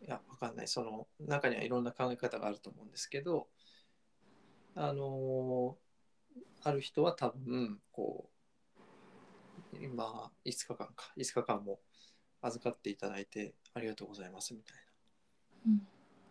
[0.04, 0.68] いやわかんない。
[0.68, 3.48] その中にはいろんな考え方があると思うんですけど
[4.74, 5.78] あの
[6.62, 8.28] ある人は多分こ
[9.72, 11.80] う今5日間か5日間も
[12.42, 14.76] 預かっていただいてありがとうございますみたい
[15.66, 15.78] うん。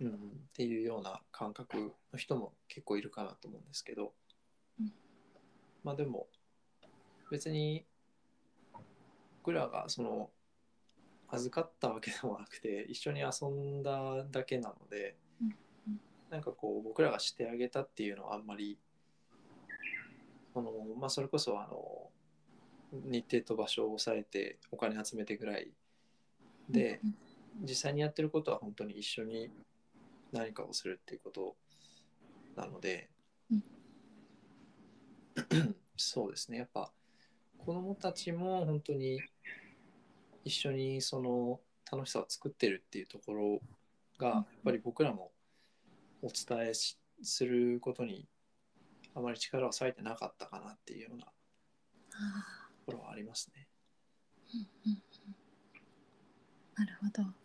[0.07, 0.19] な、うん、っ
[0.53, 4.13] ていうような感覚の人も結構いるかなと思うんですけど、
[4.79, 4.93] うん。
[5.83, 6.27] まあでも
[7.31, 7.85] 別に
[9.39, 10.29] 僕らがその
[11.33, 15.47] 預かったわけでもなくて 一緒に遊んだだけなので、うん
[15.87, 16.01] うん。
[16.29, 18.79] なんかこう僕らがしてあげたっていうのはあんまり
[20.53, 22.11] そのまあそれこそあの
[22.91, 25.73] 日程と場所を抑えてお金集めてぐらい
[26.69, 27.17] で、うん
[27.61, 29.51] 実際にやってることは本当に一緒に
[30.31, 31.55] 何かをするっていうこと
[32.55, 33.09] なので、
[33.51, 33.63] うん。
[35.95, 36.57] そうですね。
[36.57, 36.91] やっぱ
[37.59, 39.21] 子どもたちも本当に
[40.43, 41.59] 一緒にその
[41.91, 43.61] 楽しさを作ってるっていうところ
[44.17, 45.31] がやっぱり僕らも
[46.21, 48.27] お伝えしすることに
[49.15, 51.31] あまり力を割いてなかったかなっていうようなと
[52.15, 53.67] あころはありますね。
[54.53, 55.03] ーうんうんうん
[56.75, 57.42] なるほど。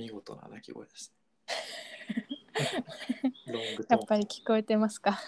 [0.00, 1.12] 見事な鳴き声です
[1.46, 1.54] ね。
[3.52, 3.98] ロングトーン。
[3.98, 5.20] やっぱり聞こえてますか？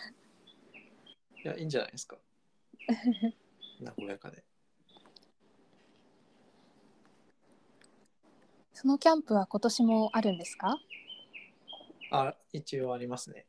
[1.44, 2.16] いや、いいんじゃないですか。
[3.98, 4.42] 和やかで。
[8.72, 10.78] そのキャンプは今年もあるんですか？
[12.10, 13.46] あ、一応ありますね。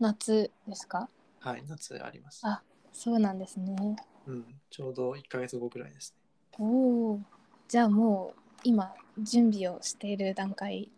[0.00, 1.08] 夏ですか？
[1.40, 2.40] はい、夏あります。
[2.44, 2.62] あ
[2.92, 3.96] そうなんですね。
[4.26, 6.18] うん、ちょうど1ヶ月後くらいですね。
[6.58, 7.20] おお。
[7.68, 10.90] じゃあもう今準備をしている段階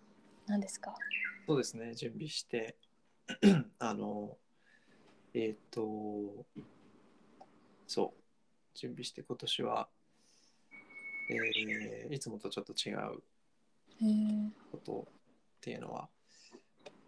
[0.46, 0.94] なんですか？
[1.46, 2.76] そうですね、準備して、
[3.78, 4.36] あの、
[5.34, 6.44] えっ、と、
[7.86, 8.20] そう、
[8.74, 9.88] 準備して今年は、
[11.30, 13.22] えーいつもとちょっと違う。
[14.70, 16.08] ことっていうのは、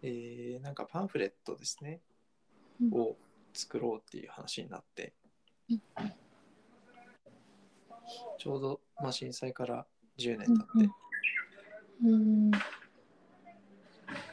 [0.01, 2.01] えーなんかパンフレットですね、
[2.81, 2.93] うん。
[2.93, 3.15] を
[3.53, 5.13] 作ろうっていう話になって、
[5.69, 5.81] うん。
[8.37, 9.85] ちょうど、まあ、震災から
[10.17, 10.89] 10年経って、
[12.03, 12.51] うん。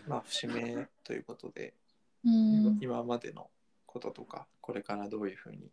[0.07, 1.75] まあ節目ということで、
[2.25, 2.79] うん。
[2.81, 3.51] 今までの
[3.87, 5.71] こととかこれからどういうふうに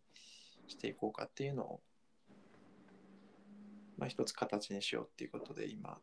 [0.68, 1.80] していこうかっていうのを、
[3.98, 5.98] まあ、一つ形にしようっていうことで今、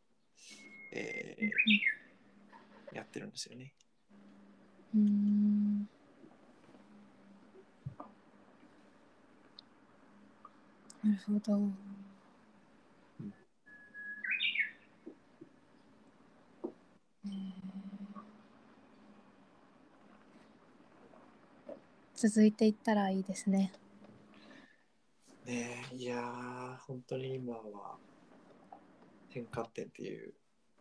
[0.94, 1.94] えー
[2.94, 3.74] やってるんですよね。
[4.96, 5.80] うん。
[11.04, 11.93] なるほど。
[22.26, 23.74] 続いていったらいいですね。
[25.46, 27.98] ねえいやー本当に今は
[29.30, 30.34] 転換点っていう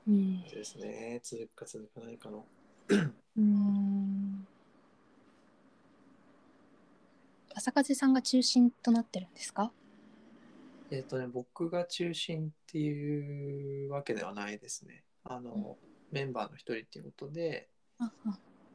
[0.07, 2.47] うん感じですね続くか続かないかの。
[3.37, 4.47] うん
[7.57, 9.73] 朝風さんが中心となってるんですか？
[10.93, 15.03] えっ、とね僕が中心っていうわけではないですね。
[15.25, 15.77] あの、
[16.13, 17.69] メンバーの一人っていうことで、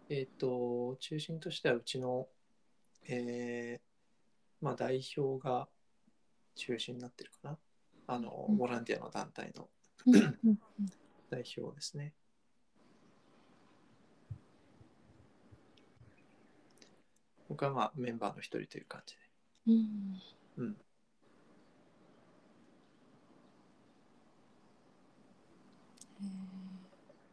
[0.09, 2.27] えっ、と、中心としてはうちの、
[3.07, 3.87] えー
[4.59, 5.67] まあ代表が
[6.55, 7.57] 中心になってるかな。
[8.07, 9.69] あの、うんボランティアの団体の
[11.29, 12.13] 代表ですね。
[17.49, 19.21] 僕はまあメンバーの一人という感じで。
[19.67, 20.21] うん
[20.57, 20.77] うん。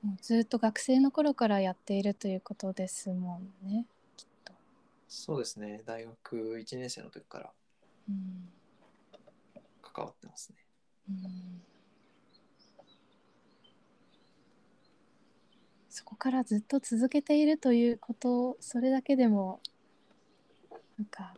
[0.02, 3.86] もうずっと学生の頃からやっているということですもんね。
[5.16, 5.80] そうですね。
[5.86, 7.52] 大学1年生の時から
[8.08, 8.48] うん
[9.80, 10.56] 関わってますね。
[11.08, 11.62] うん
[15.88, 19.60] そこからずっと続けているということそれだけでも
[20.98, 21.36] なんか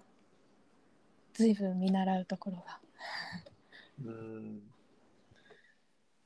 [1.34, 2.80] 随分見習うところが。
[4.02, 4.62] うーん。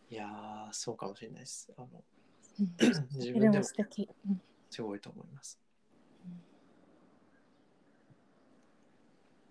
[0.09, 1.69] いやー、そうかもしれないです。
[1.77, 1.89] あの
[2.61, 2.87] うん で
[3.17, 3.75] 自分でもす
[4.83, 5.59] ごいと思います。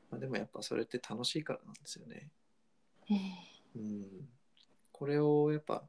[0.10, 2.30] まあ、でもやっぱそれって楽しいからなんですよね。
[3.76, 4.30] うん。
[4.92, 5.84] これをやっぱ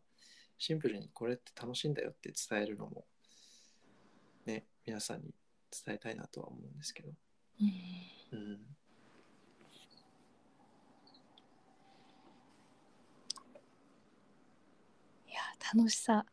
[0.59, 3.07] シンプルにこれって楽しいんだよって伝えるのも
[4.47, 5.35] ね、皆さんに
[5.85, 7.11] 伝えたいなとは思うんですけど。
[8.33, 8.53] うんうん。
[15.27, 15.41] いや
[15.75, 16.27] 楽しさ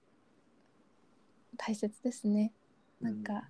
[1.58, 2.54] 大切ですね。
[3.02, 3.50] なんか、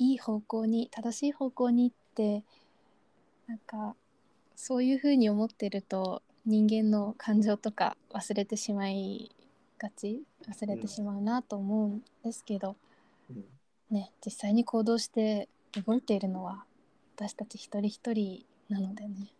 [0.00, 2.42] いい方向に正しい方向に行って
[3.46, 3.94] なんか
[4.56, 9.30] そういうふうに思ってると人間の感情とか忘れてしまい
[9.78, 12.76] がち忘れてしまうなと思うんですけど、
[13.30, 13.44] うん、
[13.90, 15.48] ね実際に行動して
[15.86, 16.64] 動いているのは
[17.16, 19.32] 私たち一人一人なのでね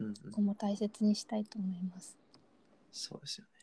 [0.00, 2.16] うん、うんここも大切にしたいと思います。
[2.92, 3.57] そうですよね。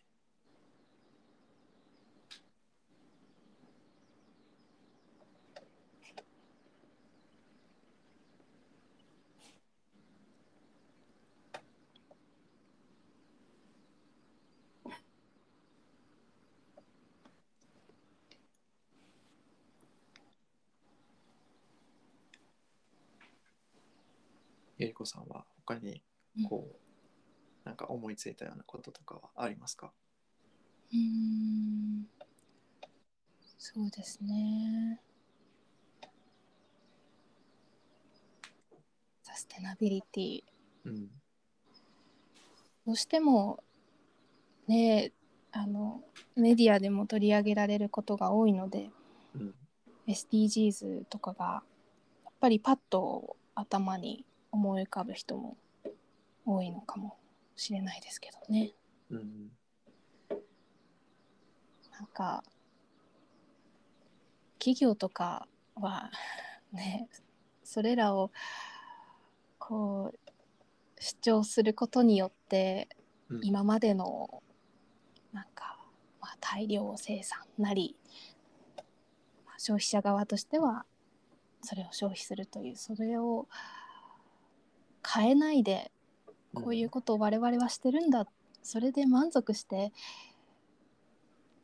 [25.05, 26.03] さんは他に
[26.49, 29.91] こう、なんか思いついたようなこととかはありますか？
[30.91, 32.07] うーん
[33.57, 35.01] そうですね。
[39.23, 40.43] サステナビリティ
[40.85, 41.07] うん。
[42.85, 43.63] どうしても
[44.67, 45.11] ね
[45.51, 46.03] あの
[46.35, 48.91] メディアでも取り上げられることが多いので
[49.33, 49.55] うん。
[50.07, 51.63] SDGs とかが
[52.23, 54.23] やっぱりパッと頭に
[54.55, 55.57] 思い浮かぶ人も
[56.45, 57.17] 多いのかも
[57.57, 58.71] しれないですけどね。
[59.11, 59.51] うん。
[61.91, 62.43] なんか
[64.59, 66.11] 企業とかは
[66.71, 67.07] ね
[67.63, 68.31] それらを
[69.59, 70.19] こう
[70.99, 72.89] 主張することによって
[73.29, 74.41] うん今までの
[75.33, 75.79] なんか、
[76.21, 77.97] まあ、大量生産なり、
[79.45, 80.85] まあ消費者側としては
[81.61, 83.47] それを消費するというそれを
[85.13, 85.91] 変えないで
[86.53, 88.25] こういうことを我々はしてるんだ、
[88.63, 89.91] それで満足して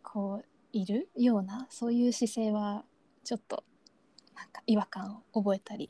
[0.04, 2.84] こういるようなそういう姿勢は
[3.24, 3.64] ちょっと
[4.36, 5.90] なんか違和感を覚えたり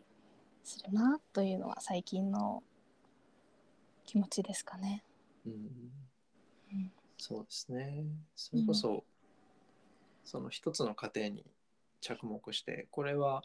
[0.63, 2.63] するなというのは最近の
[4.05, 5.03] 気持ちですかね。
[5.45, 5.53] うん。
[6.71, 6.91] うん。
[7.17, 8.05] そうですね。
[8.35, 9.03] それこそ、
[10.23, 11.45] その一つの家庭に
[11.99, 13.43] 着目してこれは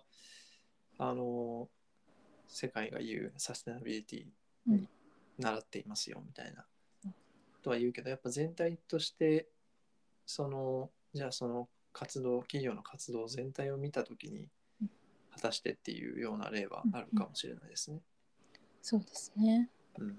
[0.99, 1.69] あの
[2.49, 4.87] 世界が言うサステナビリティに
[5.39, 6.65] 習っていますよみたいな、
[7.05, 7.15] うん
[7.63, 9.49] とは言うけどやっぱ全体として
[10.25, 14.49] そのじゃあその活動企業の活動全体を見た時に
[14.81, 14.91] うん
[15.33, 17.99] 果たしてっていうような例はあるかもしれないですね。
[18.81, 19.69] そうですね。
[19.99, 20.19] うんうん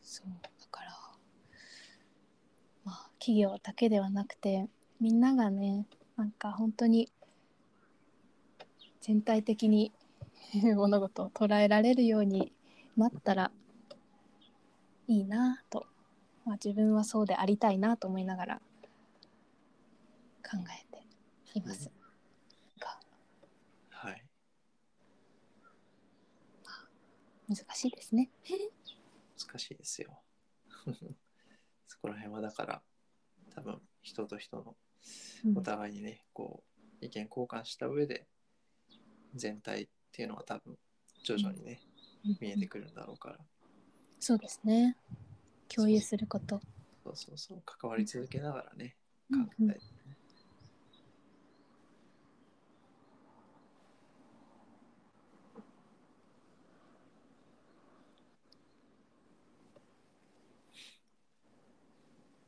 [0.00, 0.90] そうだから
[2.84, 4.68] まあ企業だけではなくて
[5.00, 7.10] みんながねなんか本当に
[9.02, 9.92] 全体的に
[10.76, 12.52] 物事を捉えられるように
[12.96, 13.50] なったら
[15.08, 15.86] いいなと、
[16.44, 18.62] まあ、自分はそうでありたいなと思いながら
[20.48, 21.90] 考えています。
[22.78, 23.00] が。
[23.90, 24.24] はい、
[27.48, 28.30] 難しいですね。
[29.48, 30.22] 難しいですよ。
[31.88, 32.82] そこら辺はだから
[33.50, 34.76] 多分人と人の
[35.44, 35.58] うん。
[35.58, 36.62] お互いにねこ
[37.00, 38.28] う意見交換した上で
[39.34, 40.76] 全体っていうのは多分
[41.24, 41.80] 徐々にね
[42.40, 43.38] 見えてくるんだろうから。
[44.20, 44.96] そうですね。
[45.68, 46.60] 共有すること。
[47.04, 47.62] そうそうそう。
[47.64, 48.96] 関わり続けながらね
[49.30, 49.80] うん考えたい、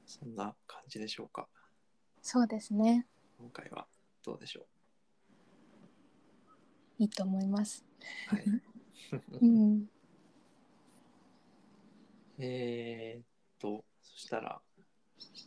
[0.06, 1.48] そんな感じでしょうか。
[2.22, 3.06] そうですね。
[3.38, 3.86] 今回は
[4.22, 4.66] どうでしょ
[6.98, 7.84] いいと思います。
[8.32, 8.44] うはい
[9.40, 9.88] うん。
[12.38, 13.26] えーっ
[13.58, 14.60] とそしたら、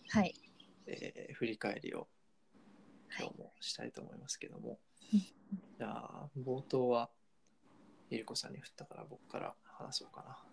[0.09, 0.33] はい。
[0.87, 2.07] えー振り返りを
[3.09, 4.79] はい今日もしたいと思いますけども、
[5.13, 7.09] うんじゃあ冒頭は
[8.09, 10.45] ゆりこさんに振ったから僕から話そうかな、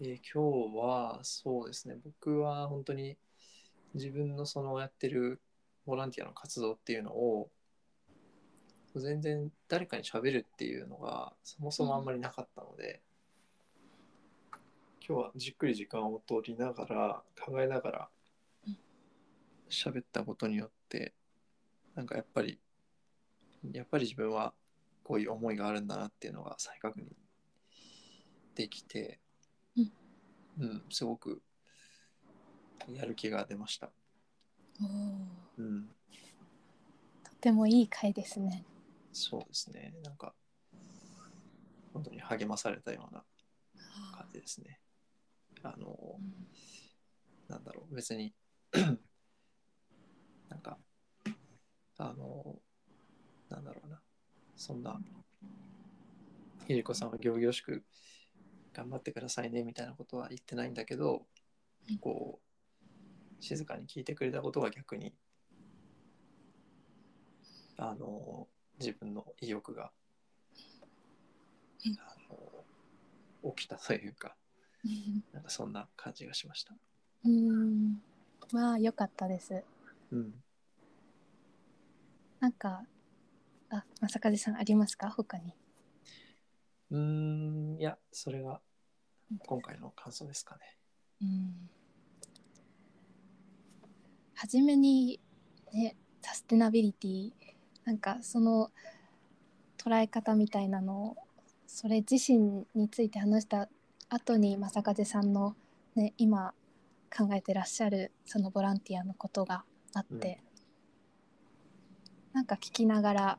[0.00, 3.18] えー今日はそうですね僕は本当に
[3.94, 5.40] 自分のそのやってる
[5.84, 7.50] ボランティアの活動っていうのを
[9.00, 13.00] 全然誰かに喋るっていうのがそもそもあんまりなかったので、
[15.06, 18.08] 今日はじっくり時間を取りながら考えながら
[18.66, 18.78] うん
[19.68, 21.12] 喋ったことによって
[21.94, 22.58] なんかやっぱり
[23.72, 24.52] やっぱり自分は
[25.02, 27.04] こういう思いがあるんだなっていうのが再確認
[28.54, 29.18] できて、
[29.76, 29.92] うん
[30.60, 31.42] うん、すごく
[32.92, 33.90] やる気が出ました。
[35.58, 35.88] うん、
[37.24, 38.64] とてもいい回ですね。
[39.12, 39.94] そうですね。
[40.02, 40.34] なんか
[41.92, 43.24] 本当に励まされたような
[44.16, 44.80] 感じですね。
[45.62, 46.46] あのうん
[47.48, 48.32] なんだろう別に
[50.48, 50.78] なんか
[51.98, 52.56] あの
[53.50, 54.00] なんだろうな
[54.56, 54.98] そんな
[56.66, 57.84] ゆりこさんは行々しく
[58.72, 61.26] 頑張ってくださいねみたいなことは言ってないんだけど
[61.90, 65.12] うんこう静かに聞いてくれたことが逆に
[67.76, 68.48] あの
[68.78, 69.92] 自分の意欲が
[71.84, 72.16] うんあ
[73.44, 74.36] の起きたというか
[74.84, 76.74] うんなんかそんな感じがしました。
[77.24, 78.02] うん。
[78.52, 79.62] まあ良かったです。
[80.10, 80.34] うん
[82.40, 82.82] なんか
[83.70, 85.08] あ正和さんありますか？
[85.10, 85.54] 他に。
[86.90, 88.60] うーん、いや、それが
[89.46, 90.76] 今回の感想ですかね。
[91.22, 91.70] うん。
[94.34, 95.20] 初めに
[95.72, 97.32] ねサステナビリティ
[97.84, 98.70] なんかその
[99.78, 101.16] 捉え方みたいなのを
[101.66, 103.68] それ自身について話した
[104.08, 105.56] 後に正和さんの、
[105.96, 106.54] ね、今
[107.14, 109.64] 考えてらっしゃるそのボランティアのことが
[109.94, 110.42] あって、
[112.32, 113.38] なんか聞きながら、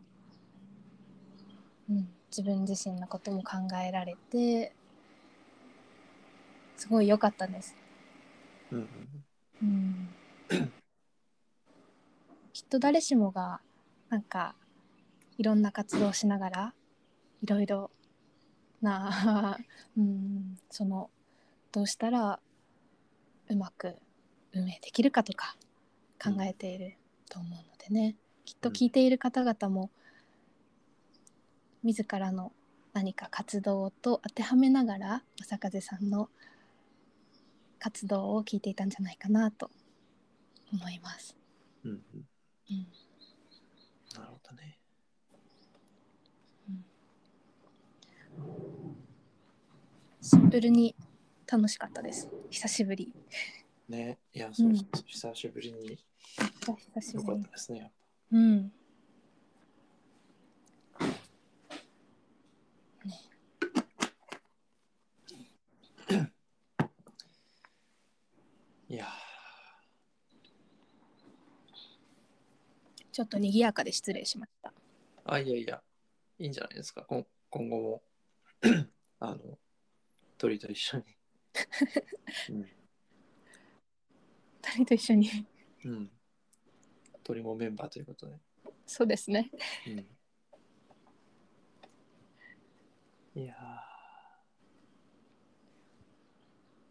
[1.89, 4.73] うん、自分自身のことも考えられて
[6.75, 7.75] すごい良かったです。
[8.71, 9.25] うんうん。
[9.61, 10.09] うん。
[12.51, 13.61] きっと誰しもが
[14.13, 14.53] なんか
[15.39, 16.73] いろんな活動をしながら
[17.41, 17.89] いろいろ
[18.79, 19.57] な、
[19.97, 21.09] うん、その
[21.71, 22.39] どうしたら
[23.49, 23.95] うまく
[24.51, 25.57] 運営できるかとか
[26.23, 26.93] 考えている
[27.27, 29.89] と思うのでね、きっと聞いている方々も
[31.81, 32.51] 自らの
[32.93, 36.29] 何か活動と当てはめながら正風さんの
[37.79, 39.71] 活動を聞いていたんじゃないかなと
[40.71, 41.35] 思います。
[41.83, 41.91] うん。
[41.91, 42.03] うん
[42.69, 42.87] うん
[44.13, 44.77] なるほどね。
[50.23, 50.95] シンプルに
[51.51, 52.29] 楽しかったです。
[52.49, 53.11] 久しぶり。
[53.89, 55.99] ね、いや、そうそうそう久しぶりに
[56.95, 57.79] 久しよかっぶりたですね。
[57.79, 57.91] やっ
[58.31, 58.71] うん。
[66.07, 66.15] ぱ
[68.89, 69.07] いや
[73.11, 74.73] ちょっと賑やかで失礼しました。
[75.25, 75.81] あ、いやいや、
[76.39, 77.03] いいんじゃないですか。
[77.03, 78.01] こん今後も、
[79.19, 79.59] あの、
[80.43, 81.03] 鳥と一緒に。
[84.61, 85.29] 誰と一緒に。
[85.85, 85.91] うん。
[85.91, 86.11] うん。
[87.23, 88.33] 鳥もメンバーということで。
[88.85, 89.49] そうですね。
[89.87, 89.89] う
[93.39, 93.41] ん。
[93.41, 93.55] いや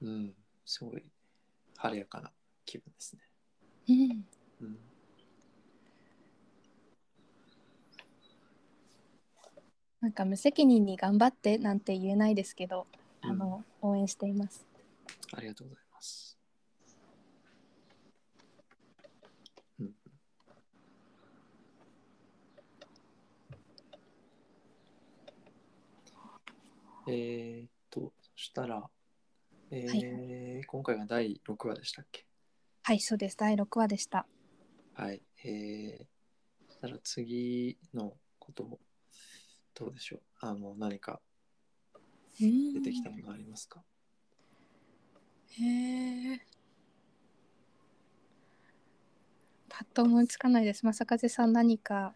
[0.01, 0.35] ーうん、
[0.65, 1.05] すごい
[1.77, 2.33] 晴れやかな
[2.65, 3.23] 気分ですね。
[3.87, 4.25] うん。
[4.63, 4.79] うん。
[10.01, 13.02] なんか無責任に頑張ってなんて言えないですけど、うん
[13.33, 14.67] あの応援しています。
[15.35, 16.39] ありがとうございます。
[19.81, 19.95] うん。
[27.09, 28.89] えー、っと、そしたら、
[29.71, 32.27] えー今回が第6話でしたっけ？
[32.83, 33.37] はい、そうです。
[33.37, 34.27] 第6話でした。
[34.95, 35.23] はい。
[35.45, 38.79] えー、そしたら次のことを
[39.75, 40.21] どうでしょう？
[40.41, 41.21] あの、何か
[42.51, 43.83] 出出てきたものありますか？
[45.61, 46.47] へえ。
[49.69, 50.85] パッと思いつかないです。
[50.85, 52.15] 正風さん何か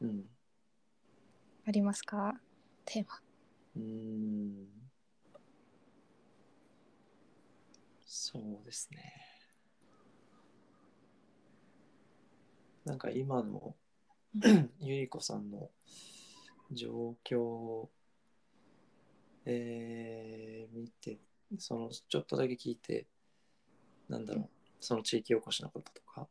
[0.00, 0.24] うん。
[1.66, 2.40] ありますか？
[2.84, 3.20] テーマ。
[3.76, 4.66] うーん
[8.06, 8.98] そうですね。
[12.84, 13.74] なんか今の
[14.80, 15.70] ゆりこさんの
[16.72, 17.90] 状況を、
[19.50, 21.18] えー見て、
[21.58, 23.06] そのちょっとだけ聞いて、
[24.10, 26.28] なんだろう、その地域おこしのこととか、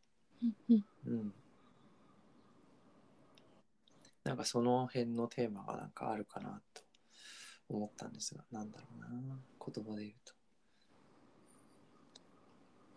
[1.07, 1.33] うん。
[4.23, 6.83] なんかその辺のテーマがなんかあるかなと
[7.69, 10.33] 思ったんですが、なんだろうな、言葉で言うと。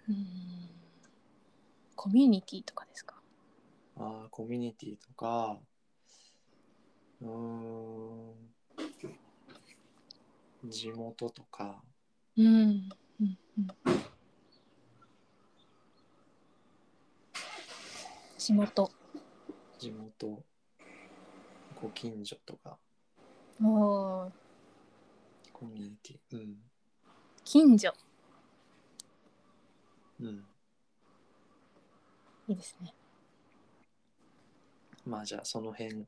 [0.08, 0.16] うん。
[1.96, 3.22] コミュニティとかですか？
[3.96, 5.58] ああ、コミュニティとか、
[7.22, 8.34] うーん、
[10.64, 11.82] 地元とか、
[12.36, 12.50] うんう
[13.24, 13.68] んうん
[18.36, 18.90] 地元。
[19.78, 20.42] 地元、
[21.80, 22.78] ご近所とか、
[23.62, 24.30] おー。
[25.52, 26.56] コミュニティ、うん、
[27.44, 27.92] 近所。
[30.20, 30.44] うん。
[32.48, 32.94] いいですね。
[35.06, 36.06] まあじゃあその辺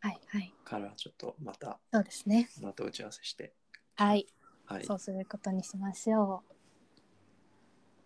[0.00, 0.52] はいはい。
[0.64, 2.48] からちょっとまた、そうですね。
[2.62, 3.52] また打ち合わせして、
[3.96, 4.26] はい、
[4.66, 4.84] はい。
[4.84, 6.42] そうすることにしましょ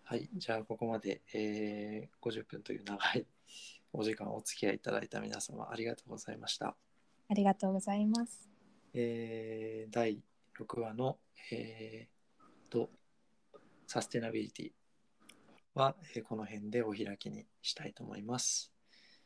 [0.03, 3.25] はい、じゃあここまで、えー50分という長い
[3.93, 6.69] お時間お付き合いいただいた皆様ありがとうございました。
[6.69, 6.75] う
[7.29, 8.49] ありがとうございます
[8.93, 10.21] えー第
[10.59, 11.19] 6話の、
[11.51, 12.91] えーと
[13.87, 14.71] サステナビリティ
[15.73, 18.71] は、えーこの辺でお開きにしたいと思います。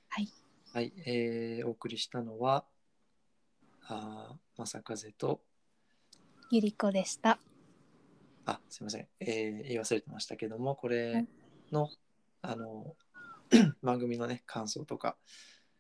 [0.09, 0.29] はい。
[0.73, 2.65] はい、えーお送りしたのは、
[3.81, 5.41] あー正風と、
[6.51, 7.39] ゆりこでした。
[8.45, 11.25] あ、すいません、えー言い忘れてましたけども、これ
[11.71, 11.89] の、
[12.41, 12.95] あの、
[13.81, 15.17] 番組のね、感想とか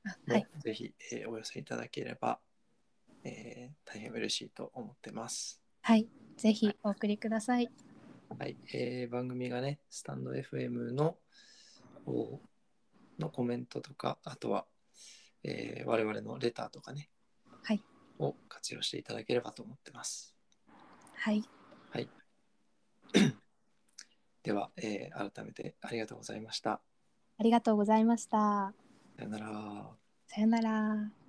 [0.05, 0.47] も、あはい。
[0.59, 2.39] ぜひ、えーお寄せいただければ、
[3.23, 5.61] えー大変嬉しいと思ってます。
[5.81, 6.07] はい。
[6.37, 7.69] ぜひお送りください。
[8.39, 11.17] はい、えー番組がね、スタンド FM の
[12.05, 12.39] お
[13.19, 14.65] のコメントとか、あとは、
[15.43, 17.09] えー我々のレターとかね、
[17.63, 17.83] はい。
[18.19, 20.32] を活用していただければと思ってます。
[21.23, 21.41] はい
[21.89, 22.09] はい。
[24.43, 26.81] では、えー改めてありがとうございました。
[27.37, 28.73] ありがとうございました
[29.17, 29.95] さよなら。
[30.27, 31.22] さよなら